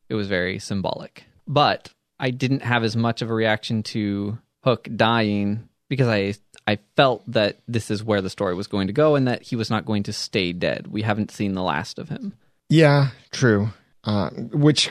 It 0.08 0.14
was 0.14 0.28
very 0.28 0.58
symbolic. 0.58 1.24
But 1.46 1.90
I 2.18 2.30
didn't 2.30 2.62
have 2.62 2.84
as 2.84 2.96
much 2.96 3.22
of 3.22 3.30
a 3.30 3.34
reaction 3.34 3.82
to 3.84 4.38
Hook 4.62 4.88
dying 4.94 5.68
because 5.88 6.08
I 6.08 6.34
I 6.66 6.78
felt 6.94 7.24
that 7.32 7.58
this 7.66 7.90
is 7.90 8.04
where 8.04 8.20
the 8.20 8.30
story 8.30 8.54
was 8.54 8.66
going 8.66 8.86
to 8.86 8.92
go 8.92 9.16
and 9.16 9.26
that 9.26 9.42
he 9.42 9.56
was 9.56 9.70
not 9.70 9.86
going 9.86 10.04
to 10.04 10.12
stay 10.12 10.52
dead. 10.52 10.86
We 10.88 11.02
haven't 11.02 11.30
seen 11.30 11.54
the 11.54 11.62
last 11.62 11.98
of 11.98 12.08
him. 12.08 12.34
Yeah, 12.68 13.08
true. 13.32 13.70
Uh, 14.04 14.30
which 14.30 14.88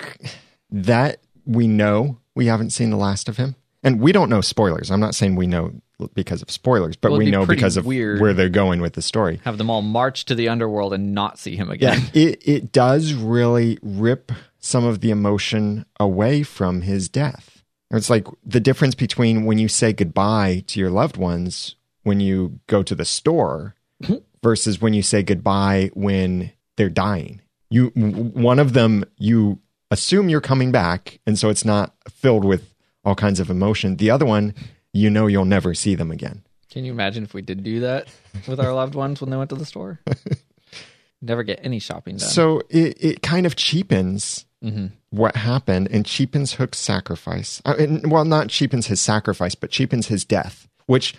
that 0.71 1.19
we 1.45 1.67
know 1.67 2.17
we 2.35 2.47
haven't 2.47 2.71
seen 2.71 2.89
the 2.89 2.97
last 2.97 3.29
of 3.29 3.37
him, 3.37 3.55
and 3.83 3.99
we 3.99 4.11
don't 4.11 4.29
know 4.29 4.41
spoilers. 4.41 4.91
I'm 4.91 4.99
not 4.99 5.15
saying 5.15 5.35
we 5.35 5.47
know 5.47 5.71
because 6.13 6.41
of 6.41 6.49
spoilers, 6.49 6.95
but 6.95 7.11
Well, 7.11 7.19
we 7.19 7.31
know 7.31 7.45
because 7.45 7.77
of 7.77 7.85
where 7.85 8.33
they're 8.33 8.49
going 8.49 8.81
with 8.81 8.93
the 8.93 9.01
story. 9.01 9.39
Have 9.43 9.57
them 9.57 9.69
all 9.69 9.81
march 9.81 10.25
to 10.25 10.35
the 10.35 10.49
underworld 10.49 10.93
and 10.93 11.13
not 11.13 11.37
see 11.37 11.55
him 11.55 11.69
again. 11.69 12.01
Yeah, 12.13 12.23
it 12.23 12.47
it 12.47 12.71
does 12.71 13.13
really 13.13 13.77
rip 13.81 14.31
some 14.59 14.85
of 14.85 15.01
the 15.01 15.11
emotion 15.11 15.85
away 15.99 16.43
from 16.43 16.81
his 16.81 17.09
death. 17.09 17.63
It's 17.91 18.09
like 18.09 18.27
the 18.45 18.59
difference 18.59 18.95
between 18.95 19.45
when 19.45 19.57
you 19.57 19.67
say 19.67 19.93
goodbye 19.93 20.63
to 20.67 20.79
your 20.79 20.91
loved 20.91 21.17
ones 21.17 21.75
when 22.03 22.19
you 22.19 22.59
go 22.67 22.83
to 22.83 22.95
the 22.95 23.05
store 23.05 23.75
versus 24.43 24.79
when 24.81 24.93
you 24.93 25.01
say 25.01 25.23
goodbye 25.23 25.89
when 25.93 26.51
they're 26.77 26.89
dying. 26.89 27.41
You 27.69 27.87
one 27.87 28.59
of 28.59 28.73
them 28.73 29.05
you 29.17 29.59
assume 29.91 30.29
you're 30.29 30.41
coming 30.41 30.71
back 30.71 31.19
and 31.25 31.37
so 31.37 31.49
it's 31.49 31.65
not 31.65 31.95
filled 32.09 32.45
with 32.45 32.73
all 33.03 33.15
kinds 33.15 33.39
of 33.39 33.49
emotion. 33.49 33.97
The 33.97 34.11
other 34.11 34.25
one 34.25 34.53
you 34.93 35.09
know 35.09 35.27
you'll 35.27 35.45
never 35.45 35.73
see 35.73 35.95
them 35.95 36.11
again. 36.11 36.43
Can 36.71 36.85
you 36.85 36.91
imagine 36.91 37.23
if 37.23 37.33
we 37.33 37.41
did 37.41 37.63
do 37.63 37.79
that 37.81 38.07
with 38.47 38.59
our 38.59 38.73
loved 38.73 38.93
ones 38.95 39.21
when 39.21 39.29
they 39.29 39.37
went 39.37 39.49
to 39.49 39.55
the 39.55 39.65
store? 39.65 39.99
Never 41.21 41.43
get 41.43 41.59
any 41.63 41.79
shopping 41.79 42.15
done. 42.17 42.29
So 42.29 42.61
it, 42.69 42.97
it 43.03 43.21
kind 43.21 43.45
of 43.45 43.55
cheapens 43.55 44.45
hmm 44.61 44.87
what 45.11 45.35
happened 45.35 45.87
and 45.89 46.05
cheapens 46.05 46.53
Hook's 46.53 46.77
sacrifice. 46.77 47.63
Uh, 47.65 47.73
and, 47.79 48.11
well, 48.11 48.23
not 48.25 48.49
cheapens 48.49 48.85
his 48.85 49.01
sacrifice, 49.01 49.55
but 49.55 49.71
cheapens 49.71 50.05
his 50.05 50.23
death, 50.23 50.67
which 50.85 51.15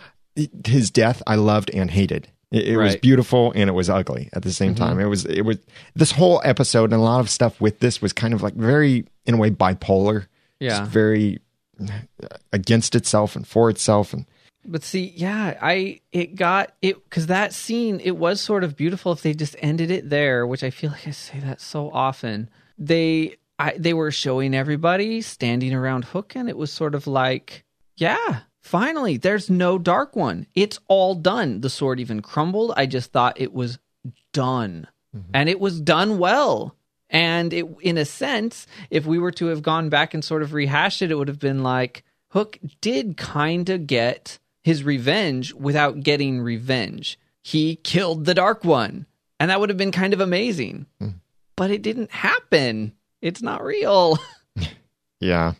his 0.65 0.93
death 0.93 1.21
I 1.27 1.35
loved 1.35 1.71
and 1.75 1.91
hated. 1.91 2.29
It, 2.53 2.69
it 2.69 2.77
was 2.77 2.79
Right. 2.79 2.91
Mm-hmm. 2.93 3.01
beautiful 3.01 3.53
and 3.57 3.69
it 3.69 3.73
was 3.73 3.91
ugly 3.91 4.29
at 4.33 4.45
the 4.45 4.53
same 4.53 4.77
time. 4.77 5.01
It 5.01 5.07
was 5.07 5.25
it 5.25 5.43
was 5.43 5.59
this 5.97 6.13
whole 6.13 6.41
episode 6.45 6.93
and 6.93 7.01
a 7.01 7.05
lot 7.05 7.19
of 7.19 7.29
stuff 7.29 7.61
with 7.61 7.81
this 7.81 8.01
was 8.01 8.13
kind 8.13 8.33
of 8.33 8.43
like 8.43 8.55
very 8.55 9.07
in 9.27 9.35
a 9.35 9.37
way 9.39 9.51
bipolar. 9.51 10.29
Yeah. 10.61 10.79
Just 10.79 10.91
very 10.93 11.41
against 12.53 12.95
itself 12.95 13.37
and 13.37 13.47
for 13.47 13.71
itself 13.71 14.13
and 14.13 14.27
But 14.65 14.85
see, 14.85 15.13
yeah, 15.17 15.59
I 15.61 16.01
it 16.13 16.35
got 16.35 16.75
it 16.83 17.03
because 17.05 17.27
that 17.27 17.53
scene 17.53 18.01
it 18.01 18.17
was 18.17 18.41
sort 18.41 18.65
of 18.65 18.77
beautiful 18.77 19.13
if 19.13 19.23
they 19.23 19.35
just 19.35 19.57
ended 19.61 19.91
it 19.91 20.11
there, 20.11 20.47
which 20.47 20.63
I 20.63 20.71
feel 20.71 20.91
like 20.91 21.09
I 21.09 21.13
say 21.13 21.41
that 21.41 21.61
so 21.61 21.91
often. 21.91 22.51
They 22.79 23.37
I 23.59 23.75
they 23.79 23.95
were 23.95 24.11
showing 24.11 24.55
everybody 24.55 25.23
standing 25.23 25.75
around 25.75 26.05
Hook, 26.07 26.35
and 26.35 26.49
it 26.49 26.57
was 26.57 26.73
sort 26.73 26.95
of 26.95 27.07
like, 27.07 27.65
yeah, 27.97 28.41
finally, 28.61 29.17
there's 29.17 29.51
no 29.51 29.79
dark 29.79 30.17
one. 30.17 30.47
It's 30.55 30.79
all 30.89 31.15
done. 31.15 31.61
The 31.61 31.71
sword 31.71 32.01
even 32.01 32.21
crumbled. 32.23 32.73
I 32.77 32.87
just 32.87 33.13
thought 33.13 33.41
it 33.41 33.53
was 33.53 33.79
done, 34.33 34.89
mm-hmm. 35.17 35.31
and 35.33 35.49
it 35.49 35.61
was 35.61 35.81
done 35.81 36.19
well. 36.19 36.77
And 37.11 37.53
it, 37.53 37.67
in 37.81 37.99
a 37.99 38.05
sense, 38.05 38.67
if 38.89 39.05
we 39.05 39.19
were 39.19 39.33
to 39.33 39.47
have 39.47 39.63
gone 39.63 39.89
back 39.89 40.15
and 40.15 40.25
sort 40.25 40.43
of 40.43 40.53
rehashed 40.53 41.03
it, 41.03 41.11
it 41.11 41.17
would 41.17 41.29
have 41.29 41.41
been 41.41 41.63
like 41.63 42.05
Hook 42.29 42.59
did 42.81 43.17
kind 43.17 43.69
of 43.69 43.87
get 43.87 44.39
his 44.63 44.85
revenge 44.85 45.53
without 45.55 46.01
getting 46.01 46.41
revenge. 46.41 47.19
He 47.43 47.77
killed 47.77 48.25
the 48.25 48.35
Dark 48.35 48.65
One, 48.65 49.07
and 49.41 49.51
that 49.51 49.59
would 49.59 49.71
have 49.71 49.79
been 49.79 49.93
kind 49.93 50.13
of 50.13 50.21
amazing. 50.21 50.87
Hmm. 51.01 51.09
But 51.57 51.71
it 51.71 51.83
didn't 51.83 52.13
happen. 52.13 52.93
It's 53.21 53.43
not 53.43 53.65
real. 53.65 54.19
Yeah. 55.21 55.53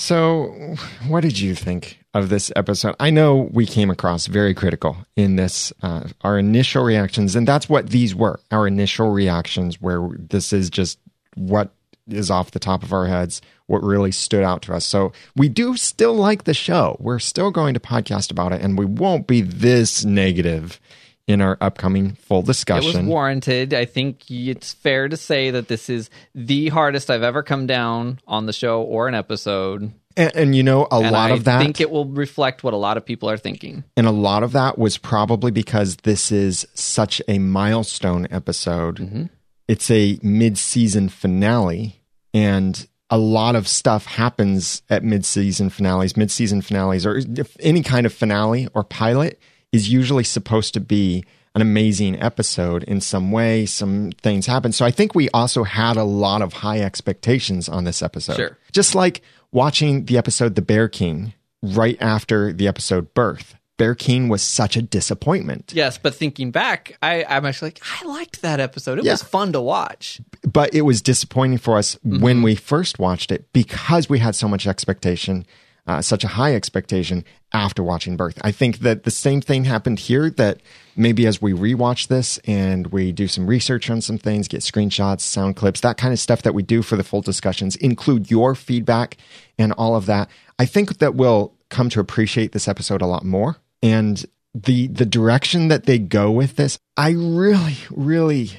So, 0.00 0.76
what 1.08 1.22
did 1.22 1.40
you 1.40 1.56
think 1.56 1.98
of 2.14 2.28
this 2.28 2.52
episode? 2.54 2.94
I 3.00 3.10
know 3.10 3.50
we 3.52 3.66
came 3.66 3.90
across 3.90 4.28
very 4.28 4.54
critical 4.54 4.96
in 5.16 5.34
this, 5.34 5.72
uh, 5.82 6.04
our 6.20 6.38
initial 6.38 6.84
reactions, 6.84 7.34
and 7.34 7.48
that's 7.48 7.68
what 7.68 7.90
these 7.90 8.14
were 8.14 8.38
our 8.52 8.68
initial 8.68 9.10
reactions, 9.10 9.80
where 9.80 10.08
this 10.16 10.52
is 10.52 10.70
just 10.70 11.00
what 11.34 11.72
is 12.06 12.30
off 12.30 12.52
the 12.52 12.60
top 12.60 12.84
of 12.84 12.92
our 12.92 13.06
heads, 13.06 13.42
what 13.66 13.82
really 13.82 14.12
stood 14.12 14.44
out 14.44 14.62
to 14.62 14.72
us. 14.72 14.86
So, 14.86 15.12
we 15.34 15.48
do 15.48 15.76
still 15.76 16.14
like 16.14 16.44
the 16.44 16.54
show. 16.54 16.96
We're 17.00 17.18
still 17.18 17.50
going 17.50 17.74
to 17.74 17.80
podcast 17.80 18.30
about 18.30 18.52
it, 18.52 18.62
and 18.62 18.78
we 18.78 18.84
won't 18.84 19.26
be 19.26 19.40
this 19.40 20.04
negative 20.04 20.80
in 21.28 21.40
our 21.40 21.56
upcoming 21.60 22.14
full 22.14 22.42
discussion. 22.42 22.90
It 22.90 22.96
was 23.02 23.06
warranted. 23.06 23.74
I 23.74 23.84
think 23.84 24.28
it's 24.30 24.72
fair 24.72 25.08
to 25.08 25.16
say 25.16 25.50
that 25.52 25.68
this 25.68 25.88
is 25.88 26.10
the 26.34 26.70
hardest 26.70 27.10
I've 27.10 27.22
ever 27.22 27.42
come 27.44 27.66
down 27.68 28.18
on 28.26 28.46
the 28.46 28.52
show 28.52 28.82
or 28.82 29.06
an 29.06 29.14
episode. 29.14 29.92
and, 30.16 30.34
and 30.34 30.56
you 30.56 30.62
know, 30.62 30.88
a 30.90 30.96
And 30.96 31.12
lot 31.12 31.30
I 31.30 31.34
of 31.34 31.44
that. 31.44 31.60
I 31.60 31.62
think 31.62 31.80
it 31.80 31.90
will 31.90 32.06
reflect 32.06 32.64
what 32.64 32.72
a 32.72 32.78
lot 32.78 32.96
of 32.96 33.04
people 33.04 33.28
are 33.30 33.36
thinking. 33.36 33.84
And 33.96 34.06
a 34.06 34.10
lot 34.10 34.42
of 34.42 34.52
that 34.52 34.78
was 34.78 34.96
probably 34.98 35.50
because 35.50 35.98
this 35.98 36.32
is 36.32 36.66
such 36.74 37.20
a 37.28 37.38
milestone 37.38 38.26
episode. 38.30 38.96
Mm-hmm. 38.96 39.24
It's 39.68 39.90
a 39.90 40.18
mid 40.22 40.56
season 40.56 41.10
finale, 41.10 42.00
and 42.32 42.88
a 43.10 43.18
lot 43.18 43.54
of 43.54 43.68
stuff 43.68 44.06
happens 44.06 44.80
at 44.88 45.04
mid 45.04 45.26
season 45.26 45.68
finales. 45.68 46.16
Mid 46.16 46.30
season 46.30 46.62
finales, 46.62 47.04
or 47.04 47.20
any 47.60 47.82
kind 47.82 48.06
of 48.06 48.14
finale 48.14 48.66
or 48.72 48.82
pilot, 48.82 49.38
is 49.72 49.90
usually 49.90 50.24
supposed 50.24 50.74
to 50.74 50.80
be 50.80 51.24
an 51.54 51.62
amazing 51.62 52.20
episode 52.20 52.84
in 52.84 53.00
some 53.00 53.32
way. 53.32 53.66
Some 53.66 54.12
things 54.22 54.46
happen. 54.46 54.72
So 54.72 54.84
I 54.84 54.90
think 54.90 55.14
we 55.14 55.28
also 55.30 55.64
had 55.64 55.96
a 55.96 56.04
lot 56.04 56.42
of 56.42 56.52
high 56.52 56.80
expectations 56.80 57.68
on 57.68 57.84
this 57.84 58.02
episode. 58.02 58.36
Sure. 58.36 58.58
Just 58.72 58.94
like 58.94 59.22
watching 59.50 60.04
the 60.04 60.18
episode 60.18 60.54
The 60.54 60.62
Bear 60.62 60.88
King 60.88 61.32
right 61.62 61.96
after 62.00 62.52
the 62.52 62.68
episode 62.68 63.12
Birth. 63.14 63.56
Bear 63.76 63.94
King 63.94 64.28
was 64.28 64.42
such 64.42 64.76
a 64.76 64.82
disappointment, 64.82 65.72
Yes, 65.72 65.98
but 65.98 66.12
thinking 66.12 66.50
back, 66.50 66.98
I, 67.00 67.24
I'm 67.28 67.46
actually 67.46 67.68
like, 67.68 67.80
I 68.02 68.04
liked 68.06 68.42
that 68.42 68.58
episode. 68.58 68.98
It 68.98 69.04
Yeah. 69.04 69.12
was 69.12 69.22
fun 69.22 69.52
to 69.52 69.60
watch. 69.60 70.20
but 70.42 70.74
it 70.74 70.82
was 70.82 71.00
disappointing 71.00 71.58
for 71.58 71.78
us 71.78 71.96
when 72.02 72.20
mm-hmm. 72.20 72.42
we 72.42 72.54
first 72.56 72.98
watched 72.98 73.30
it 73.30 73.52
because 73.52 74.08
we 74.08 74.18
had 74.18 74.34
so 74.34 74.48
much 74.48 74.66
expectation, 74.66 75.46
uh, 75.88 76.02
such 76.02 76.22
a 76.22 76.28
high 76.28 76.54
expectation 76.54 77.24
after 77.52 77.82
watching 77.82 78.16
Birth. 78.16 78.38
I 78.42 78.52
think 78.52 78.80
that 78.80 79.04
the 79.04 79.10
same 79.10 79.40
thing 79.40 79.64
happened 79.64 79.98
here. 79.98 80.28
That 80.28 80.60
maybe 80.94 81.26
as 81.26 81.40
we 81.40 81.52
rewatch 81.52 82.08
this 82.08 82.38
and 82.44 82.88
we 82.88 83.10
do 83.10 83.26
some 83.26 83.46
research 83.46 83.88
on 83.88 84.02
some 84.02 84.18
things, 84.18 84.46
get 84.48 84.60
screenshots, 84.60 85.22
sound 85.22 85.56
clips, 85.56 85.80
that 85.80 85.96
kind 85.96 86.12
of 86.12 86.20
stuff 86.20 86.42
that 86.42 86.54
we 86.54 86.62
do 86.62 86.82
for 86.82 86.96
the 86.96 87.02
full 87.02 87.22
discussions, 87.22 87.74
include 87.76 88.30
your 88.30 88.54
feedback 88.54 89.16
and 89.58 89.72
all 89.72 89.96
of 89.96 90.06
that. 90.06 90.28
I 90.58 90.66
think 90.66 90.98
that 90.98 91.14
we'll 91.14 91.54
come 91.70 91.88
to 91.88 92.00
appreciate 92.00 92.52
this 92.52 92.68
episode 92.68 93.00
a 93.00 93.06
lot 93.06 93.24
more. 93.24 93.56
And 93.82 94.24
the 94.54 94.88
the 94.88 95.06
direction 95.06 95.68
that 95.68 95.86
they 95.86 95.98
go 95.98 96.30
with 96.30 96.56
this, 96.56 96.78
I 96.96 97.10
really, 97.10 97.78
really 97.90 98.50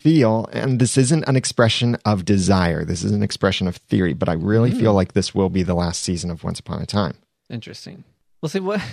feel, 0.00 0.48
and 0.52 0.78
this 0.78 0.96
isn't 0.96 1.24
an 1.26 1.36
expression 1.36 1.96
of 2.04 2.24
desire, 2.24 2.84
this 2.84 3.04
is 3.04 3.12
an 3.12 3.22
expression 3.22 3.66
of 3.66 3.76
theory, 3.76 4.14
but 4.14 4.28
I 4.28 4.34
really 4.34 4.70
feel 4.70 4.92
hmm. 4.92 4.96
like 4.96 5.12
this 5.12 5.34
will 5.34 5.48
be 5.48 5.62
the 5.62 5.74
last 5.74 6.02
season 6.02 6.30
of 6.30 6.44
Once 6.44 6.60
Upon 6.60 6.80
a 6.80 6.86
Time. 6.86 7.16
Interesting. 7.50 8.04
Well, 8.40 8.50
see 8.50 8.60
what. 8.60 8.80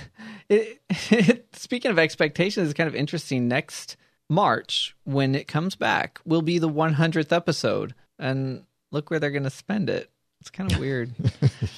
It, 0.48 0.80
speaking 1.54 1.90
of 1.90 1.98
expectations, 1.98 2.70
it's 2.70 2.78
kind 2.78 2.88
of 2.88 2.94
interesting. 2.94 3.48
Next 3.48 3.98
March, 4.30 4.96
when 5.04 5.34
it 5.34 5.48
comes 5.48 5.76
back, 5.76 6.20
will 6.24 6.44
be 6.44 6.60
the 6.60 6.70
100th 6.70 7.32
episode, 7.32 7.96
and 8.20 8.64
look 8.92 9.10
where 9.10 9.20
they're 9.20 9.32
going 9.32 9.42
to 9.42 9.50
spend 9.50 9.90
it. 9.90 10.12
It's 10.40 10.52
kind 10.52 10.72
of 10.72 10.80
weird. 10.80 11.10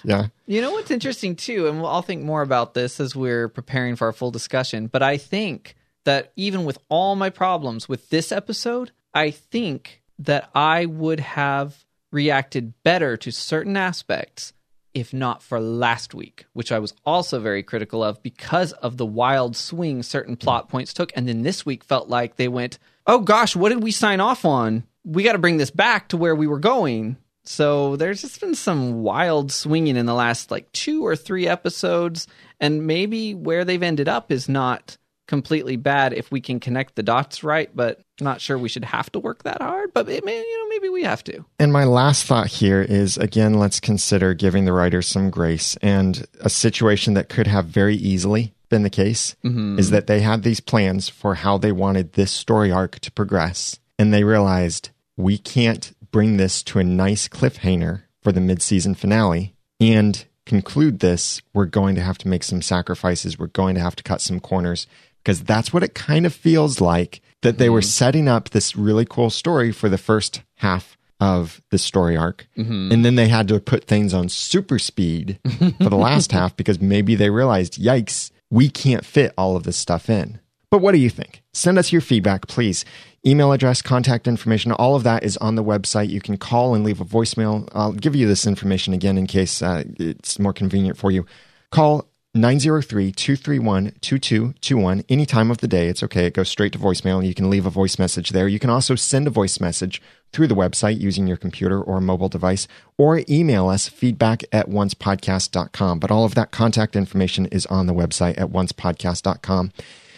Yeah. 0.04 0.28
You 0.48 0.60
know 0.60 0.72
what's 0.72 0.92
interesting 0.92 1.38
too, 1.38 1.70
and 1.70 1.82
we'll, 1.82 1.90
I'll 1.90 2.02
think 2.02 2.24
more 2.24 2.42
about 2.42 2.74
this 2.74 3.00
as 3.00 3.16
we're 3.16 3.48
preparing 3.48 3.96
for 3.96 4.08
our 4.08 4.12
full 4.12 4.32
discussion. 4.32 4.88
But 4.88 5.02
I 5.02 5.16
think 5.16 5.78
that 6.04 6.34
even 6.36 6.66
with 6.66 6.78
all 6.90 7.16
my 7.16 7.30
problems 7.30 7.88
with 7.88 8.10
this 8.10 8.34
episode, 8.34 8.92
I 9.18 9.32
think 9.32 10.04
that 10.20 10.50
I 10.54 10.86
would 10.86 11.20
have 11.20 11.86
reacted 12.12 12.74
better 12.84 13.18
to 13.18 13.32
certain 13.32 13.76
aspects 13.76 14.54
if 14.94 15.14
not 15.14 15.44
for 15.44 15.60
last 15.60 16.14
week, 16.14 16.46
which 16.54 16.72
I 16.72 16.80
was 16.80 16.94
also 17.06 17.40
very 17.40 17.62
critical 17.62 18.04
of 18.04 18.22
because 18.24 18.74
of 18.74 18.98
the 18.98 19.06
wild 19.06 19.56
swing 19.56 20.02
certain 20.02 20.36
plot 20.38 20.70
points 20.70 20.94
took. 20.94 21.12
And 21.16 21.28
then 21.28 21.44
this 21.44 21.66
week 21.66 21.84
felt 21.84 22.10
like 22.10 22.36
they 22.36 22.48
went, 22.48 22.80
oh 23.06 23.20
gosh, 23.20 23.56
what 23.56 23.70
did 23.70 23.84
we 23.84 23.92
sign 23.92 24.20
off 24.20 24.46
on? 24.46 24.84
We 25.04 25.24
got 25.24 25.34
to 25.34 25.40
bring 25.40 25.58
this 25.58 25.72
back 25.72 26.10
to 26.10 26.18
where 26.18 26.36
we 26.36 26.48
were 26.48 26.60
going. 26.60 27.18
So 27.44 27.96
there's 27.96 28.22
just 28.22 28.42
been 28.42 28.56
some 28.56 29.04
wild 29.04 29.52
swinging 29.52 29.98
in 29.98 30.08
the 30.08 30.14
last 30.14 30.52
like 30.52 30.72
two 30.72 31.06
or 31.06 31.16
three 31.16 31.48
episodes. 31.48 32.28
And 32.60 32.88
maybe 32.88 33.36
where 33.36 33.66
they've 33.66 33.84
ended 33.84 34.08
up 34.08 34.32
is 34.32 34.50
not 34.50 34.98
completely 35.28 35.76
bad 35.76 36.14
if 36.14 36.32
we 36.32 36.42
can 36.42 36.60
connect 36.60 36.96
the 36.96 37.04
dots 37.04 37.44
right, 37.44 37.70
but 37.76 38.02
not 38.22 38.42
sure 38.42 38.58
we 38.58 38.70
should 38.70 38.86
have 38.86 39.12
to 39.12 39.20
work 39.20 39.44
that 39.44 39.62
hard. 39.62 39.94
But 39.94 40.10
it 40.10 40.26
may, 40.26 40.38
you 40.38 40.64
know, 40.64 40.70
maybe 40.70 40.90
we 40.90 41.04
have 41.04 41.24
to. 41.26 41.46
And 41.60 41.72
my 41.74 41.84
last 41.84 42.26
thought 42.26 42.48
here 42.48 42.82
is 42.82 43.18
again, 43.18 43.56
let's 43.56 43.80
consider 43.80 44.34
giving 44.34 44.66
the 44.66 44.74
writers 44.74 45.08
some 45.08 45.30
grace 45.30 45.78
and 45.82 46.26
a 46.42 46.50
situation 46.50 47.14
that 47.16 47.30
could 47.30 47.48
have 47.48 47.66
very 47.66 47.96
easily 47.96 48.54
been 48.70 48.84
the 48.84 48.90
case 48.90 49.36
mm-hmm. 49.44 49.80
is 49.80 49.92
that 49.92 50.08
they 50.08 50.20
had 50.20 50.44
these 50.44 50.60
plans 50.60 51.08
for 51.08 51.36
how 51.36 51.58
they 51.58 51.72
wanted 51.72 52.14
this 52.14 52.32
story 52.32 52.72
arc 52.72 53.00
to 53.00 53.12
progress. 53.12 53.80
And 53.98 54.14
they 54.14 54.24
realized 54.24 54.90
we 55.16 55.38
can't 55.38 55.94
bring 56.12 56.38
this 56.38 56.62
to 56.64 56.80
a 56.80 56.84
nice 56.84 57.28
cliffhanger 57.28 58.04
for 58.22 58.32
the 58.32 58.42
mid-season 58.42 58.96
finale 58.96 59.56
and 59.80 60.26
conclude 60.46 61.00
this. 61.00 61.42
We're 61.54 61.66
going 61.66 61.96
to 61.96 62.02
have 62.02 62.18
to 62.20 62.28
make 62.28 62.44
some 62.44 62.62
sacrifices. 62.62 63.40
We're 63.40 63.48
going 63.48 63.76
to 63.76 63.82
have 63.82 63.96
to 63.98 64.04
cut 64.04 64.22
some 64.22 64.40
corners 64.40 64.88
because 65.24 65.44
that's 65.44 65.74
what 65.74 65.84
it 65.84 65.94
kind 65.94 66.26
of 66.26 66.34
feels 66.34 66.80
like 66.82 67.22
that 67.42 67.58
they 67.58 67.70
were 67.70 67.82
setting 67.82 68.28
up 68.28 68.50
this 68.50 68.76
really 68.76 69.06
cool 69.06 69.30
story 69.30 69.72
for 69.72 69.90
the 69.90 69.98
first 69.98 70.42
half 70.56 70.98
of 71.20 71.62
the 71.72 71.78
story 71.78 72.16
arc. 72.16 72.48
And 72.92 73.04
then 73.04 73.16
they 73.16 73.28
had 73.28 73.48
to 73.50 73.60
put 73.60 73.86
things 73.86 74.14
on 74.14 74.30
super 74.30 74.80
speed 74.80 75.40
for 75.78 75.90
the 75.90 75.96
last 75.98 76.32
half 76.32 76.56
because 76.56 76.80
maybe 76.80 77.16
they 77.16 77.30
realized, 77.30 77.82
yikes, 77.82 78.32
we 78.50 78.70
can't 78.70 79.06
fit 79.06 79.34
all 79.38 79.56
of 79.56 79.64
this 79.64 79.78
stuff 79.78 80.10
in. 80.10 80.40
But 80.70 80.80
what 80.80 80.92
do 80.92 80.98
you 81.00 81.10
think? 81.10 81.42
Send 81.54 81.78
us 81.78 81.92
your 81.92 82.02
feedback, 82.02 82.48
please. 82.48 82.86
Email 83.26 83.52
address, 83.52 83.82
contact 83.82 84.28
information, 84.28 84.72
all 84.74 84.96
of 84.96 85.04
that 85.04 85.24
is 85.24 85.38
on 85.38 85.56
the 85.56 85.64
website. 85.64 86.10
You 86.10 86.22
can 86.22 86.38
call 86.38 86.76
and 86.76 86.84
leave 86.84 87.02
a 87.02 87.06
voicemail. 87.06 87.68
I'll 87.74 87.94
give 87.94 88.16
you 88.16 88.28
this 88.28 88.46
information 88.46 88.94
again 88.94 89.18
in 89.18 89.28
case 89.28 89.62
uh, 89.62 89.84
it's 90.00 90.40
more 90.40 90.54
convenient 90.54 90.98
for 90.98 91.10
you. 91.10 91.26
Call 91.72 92.10
903 92.38 93.12
231 93.12 93.94
2221 94.02 95.04
any 95.10 95.26
time 95.26 95.52
of 95.52 95.58
the 95.58 95.68
day. 95.68 95.88
It's 95.88 96.04
okay. 96.04 96.26
It 96.26 96.34
goes 96.34 96.50
straight 96.50 96.72
to 96.74 96.80
voicemail. 96.80 97.26
You 97.26 97.34
can 97.34 97.50
leave 97.50 97.66
a 97.66 97.70
voice 97.70 98.00
message 98.00 98.30
there. 98.30 98.48
You 98.48 98.60
can 98.60 98.70
also 98.70 98.96
send 98.96 99.28
a 99.28 99.32
voice 99.32 99.60
message 99.60 100.02
through 100.32 100.48
the 100.48 100.56
website 100.56 101.00
using 101.00 101.28
your 101.28 101.38
computer 101.38 101.82
or 101.82 102.00
mobile 102.00 102.30
device 102.30 102.68
or 102.98 103.24
email 103.30 103.68
us 103.70 103.88
feedback 103.88 104.44
at 104.52 104.70
oncepodcast.com. 104.70 106.00
But 106.00 106.12
all 106.12 106.26
of 106.26 106.36
that 106.36 106.52
contact 106.52 106.96
information 106.96 107.46
is 107.48 107.66
on 107.68 107.88
the 107.88 107.94
website 107.94 108.40
at 108.40 108.50
oncepodcast.com. 108.50 109.72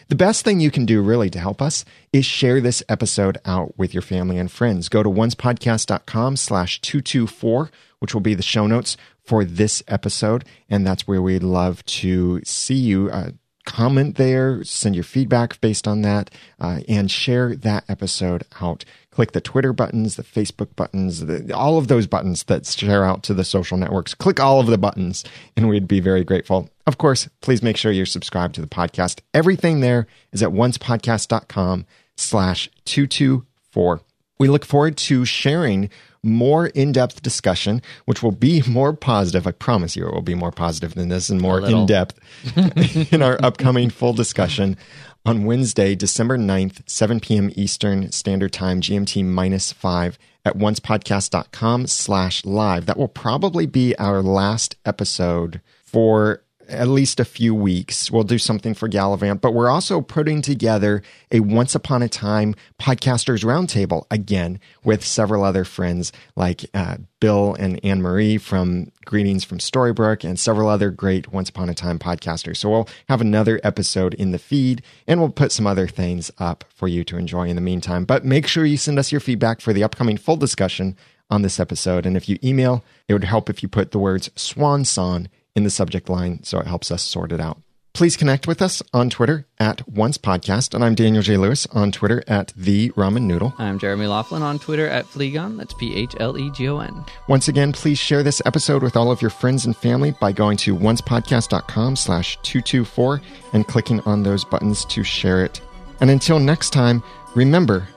The 0.09 0.15
best 0.15 0.43
thing 0.43 0.59
you 0.59 0.71
can 0.71 0.87
do 0.87 1.03
really 1.03 1.29
to 1.29 1.39
help 1.39 1.61
us 1.61 1.85
is 2.11 2.25
share 2.25 2.59
this 2.59 2.81
episode 2.89 3.37
out 3.45 3.77
with 3.77 3.93
your 3.93 4.01
family 4.01 4.39
and 4.39 4.51
friends. 4.51 4.89
Go 4.89 5.03
to 5.03 5.09
oncepodcast.com 5.09 6.35
slash 6.35 6.81
224, 6.81 7.69
which 7.99 8.15
will 8.15 8.21
be 8.21 8.33
the 8.33 8.41
show 8.41 8.65
notes 8.65 8.97
for 9.23 9.45
this 9.45 9.83
episode. 9.87 10.45
And 10.67 10.85
that's 10.85 11.07
where 11.07 11.21
we'd 11.21 11.43
love 11.43 11.85
to 11.85 12.41
see 12.43 12.73
you. 12.73 13.11
Uh, 13.11 13.31
comment 13.69 14.15
there, 14.15 14.63
send 14.63 14.95
your 14.95 15.03
feedback 15.03 15.61
based 15.61 15.87
on 15.87 16.01
that, 16.01 16.31
uh, 16.59 16.79
and 16.89 17.09
share 17.11 17.55
that 17.55 17.83
episode 17.87 18.43
out. 18.59 18.83
Click 19.11 19.33
the 19.33 19.41
Twitter 19.41 19.73
buttons, 19.73 20.15
the 20.15 20.23
Facebook 20.23 20.75
buttons, 20.75 21.27
the, 21.27 21.55
all 21.55 21.77
of 21.77 21.87
those 21.87 22.07
buttons 22.07 22.43
that 22.45 22.65
share 22.65 23.05
out 23.05 23.21
to 23.21 23.33
the 23.35 23.43
social 23.43 23.77
networks. 23.77 24.15
Click 24.15 24.39
all 24.39 24.59
of 24.59 24.65
the 24.65 24.77
buttons, 24.79 25.23
and 25.55 25.69
we'd 25.69 25.87
be 25.87 25.99
very 25.99 26.23
grateful. 26.23 26.67
Of 26.87 26.97
course, 26.97 27.29
please 27.41 27.61
make 27.61 27.77
sure 27.77 27.91
you're 27.91 28.07
subscribed 28.07 28.55
to 28.55 28.61
the 28.61 28.67
podcast. 28.67 29.19
Everything 29.35 29.81
there 29.81 30.07
is 30.31 30.41
at 30.41 30.49
oncepodcast.com 30.49 31.85
slash 32.17 32.69
224. 32.85 34.01
We 34.39 34.47
look 34.47 34.65
forward 34.65 34.97
to 34.97 35.25
sharing 35.25 35.91
more 36.23 36.67
in-depth 36.67 37.21
discussion, 37.21 37.81
which 38.05 38.21
will 38.21 38.31
be 38.31 38.61
more 38.67 38.93
positive. 38.93 39.47
I 39.47 39.51
promise 39.51 39.95
you 39.95 40.07
it 40.07 40.13
will 40.13 40.21
be 40.21 40.35
more 40.35 40.51
positive 40.51 40.95
than 40.95 41.09
this 41.09 41.29
and 41.29 41.41
more 41.41 41.61
in-depth 41.61 42.19
in 43.13 43.21
our 43.21 43.37
upcoming 43.43 43.89
full 43.89 44.13
discussion 44.13 44.77
on 45.25 45.45
Wednesday, 45.45 45.95
December 45.95 46.37
9th, 46.37 46.81
7 46.89 47.19
p.m. 47.19 47.51
Eastern 47.55 48.11
Standard 48.11 48.53
Time, 48.53 48.81
GMT 48.81 49.25
minus 49.25 49.71
five 49.71 50.17
at 50.45 50.57
oncepodcast.com 50.57 51.87
slash 51.87 52.45
live. 52.45 52.85
That 52.85 52.97
will 52.97 53.09
probably 53.09 53.65
be 53.65 53.95
our 53.97 54.21
last 54.21 54.75
episode 54.85 55.61
for 55.83 56.43
at 56.69 56.87
least 56.87 57.19
a 57.19 57.25
few 57.25 57.53
weeks. 57.53 58.11
We'll 58.11 58.23
do 58.23 58.37
something 58.37 58.73
for 58.73 58.87
Galavant, 58.87 59.41
but 59.41 59.53
we're 59.53 59.69
also 59.69 60.01
putting 60.01 60.41
together 60.41 61.01
a 61.31 61.39
once 61.39 61.75
upon 61.75 62.01
a 62.01 62.09
time 62.09 62.55
podcasters 62.79 63.43
roundtable 63.43 64.05
again 64.11 64.59
with 64.83 65.05
several 65.05 65.43
other 65.43 65.65
friends 65.65 66.11
like 66.35 66.65
uh, 66.73 66.97
Bill 67.19 67.55
and 67.59 67.83
Anne 67.83 68.01
Marie 68.01 68.37
from 68.37 68.91
Greetings 69.05 69.43
from 69.43 69.57
Storybrooke 69.57 70.23
and 70.23 70.39
several 70.39 70.69
other 70.69 70.91
great 70.91 71.31
once 71.31 71.49
upon 71.49 71.69
a 71.69 71.73
time 71.73 71.99
podcasters. 71.99 72.57
So 72.57 72.69
we'll 72.69 72.89
have 73.07 73.21
another 73.21 73.59
episode 73.63 74.13
in 74.13 74.31
the 74.31 74.39
feed 74.39 74.81
and 75.07 75.19
we'll 75.19 75.29
put 75.29 75.51
some 75.51 75.67
other 75.67 75.87
things 75.87 76.31
up 76.37 76.63
for 76.69 76.87
you 76.87 77.03
to 77.05 77.17
enjoy 77.17 77.47
in 77.47 77.55
the 77.55 77.61
meantime. 77.61 78.05
But 78.05 78.23
make 78.23 78.47
sure 78.47 78.65
you 78.65 78.77
send 78.77 78.99
us 78.99 79.11
your 79.11 79.21
feedback 79.21 79.61
for 79.61 79.73
the 79.73 79.83
upcoming 79.83 80.17
full 80.17 80.37
discussion 80.37 80.95
on 81.29 81.41
this 81.41 81.59
episode. 81.59 82.05
And 82.05 82.17
if 82.17 82.27
you 82.27 82.37
email, 82.43 82.83
it 83.07 83.13
would 83.13 83.23
help 83.23 83.49
if 83.49 83.61
you 83.61 83.69
put 83.69 83.91
the 83.91 83.99
words 83.99 84.29
swan 84.35 84.85
song 84.85 85.27
in 85.55 85.63
the 85.63 85.69
subject 85.69 86.09
line 86.09 86.43
so 86.43 86.59
it 86.59 86.67
helps 86.67 86.91
us 86.91 87.03
sort 87.03 87.31
it 87.31 87.39
out. 87.39 87.61
Please 87.93 88.15
connect 88.15 88.47
with 88.47 88.61
us 88.61 88.81
on 88.93 89.09
Twitter 89.09 89.45
at 89.59 89.85
Once 89.89 90.17
Podcast, 90.17 90.73
and 90.73 90.85
I'm 90.85 90.95
Daniel 90.95 91.23
J. 91.23 91.37
Lewis 91.37 91.65
on 91.67 91.91
Twitter 91.91 92.23
at 92.27 92.53
The 92.55 92.91
Ramen 92.91 93.23
Noodle. 93.23 93.53
I'm 93.57 93.79
Jeremy 93.79 94.05
Laughlin 94.07 94.41
on 94.43 94.59
Twitter 94.59 94.87
at 94.87 95.05
Phlegon. 95.05 95.57
That's 95.57 95.73
P 95.73 95.95
H 95.95 96.15
L 96.19 96.37
E 96.37 96.49
G 96.51 96.69
O 96.69 96.79
N. 96.79 97.03
Once 97.27 97.47
again, 97.47 97.73
please 97.73 97.97
share 97.97 98.23
this 98.23 98.41
episode 98.45 98.83
with 98.83 98.95
all 98.95 99.11
of 99.11 99.21
your 99.21 99.31
friends 99.31 99.65
and 99.65 99.75
family 99.75 100.11
by 100.11 100.31
going 100.31 100.55
to 100.57 100.77
oncepodcast.com 100.77 101.95
slash 101.95 102.37
224 102.43 103.21
and 103.53 103.67
clicking 103.67 103.99
on 104.01 104.23
those 104.23 104.45
buttons 104.45 104.85
to 104.85 105.03
share 105.03 105.43
it. 105.43 105.59
And 105.99 106.09
until 106.09 106.39
next 106.39 106.69
time, 106.69 107.03
remember, 107.35 107.87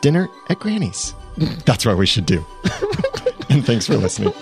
dinner 0.00 0.28
at 0.48 0.60
Granny's. 0.60 1.14
That's 1.64 1.86
what 1.86 1.96
we 1.96 2.06
should 2.06 2.26
do. 2.26 2.44
and 3.48 3.64
thanks 3.64 3.86
for 3.86 3.96
listening. 3.96 4.32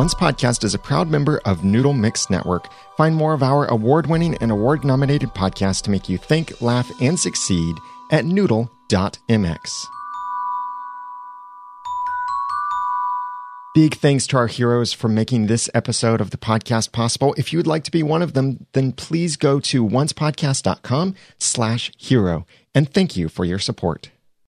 Once 0.00 0.14
Podcast 0.14 0.64
is 0.64 0.72
a 0.72 0.78
proud 0.78 1.10
member 1.10 1.42
of 1.44 1.62
Noodle 1.62 1.92
Mix 1.92 2.30
Network. 2.30 2.68
Find 2.96 3.14
more 3.14 3.34
of 3.34 3.42
our 3.42 3.66
award 3.66 4.06
winning 4.06 4.34
and 4.40 4.50
award 4.50 4.82
nominated 4.82 5.34
podcasts 5.34 5.82
to 5.82 5.90
make 5.90 6.08
you 6.08 6.16
think, 6.16 6.62
laugh, 6.62 6.90
and 7.02 7.20
succeed 7.20 7.76
at 8.10 8.24
noodle.mx. 8.24 9.86
Big 13.74 13.94
thanks 13.96 14.26
to 14.28 14.38
our 14.38 14.46
heroes 14.46 14.94
for 14.94 15.08
making 15.08 15.48
this 15.48 15.68
episode 15.74 16.22
of 16.22 16.30
the 16.30 16.38
podcast 16.38 16.92
possible. 16.92 17.34
If 17.36 17.52
you 17.52 17.58
would 17.58 17.66
like 17.66 17.84
to 17.84 17.90
be 17.90 18.02
one 18.02 18.22
of 18.22 18.32
them, 18.32 18.64
then 18.72 18.92
please 18.92 19.36
go 19.36 19.60
to 19.60 19.86
oncepodcast.com 19.86 21.14
slash 21.36 21.92
hero. 21.98 22.46
And 22.74 22.90
thank 22.90 23.18
you 23.18 23.28
for 23.28 23.44
your 23.44 23.58
support. 23.58 24.08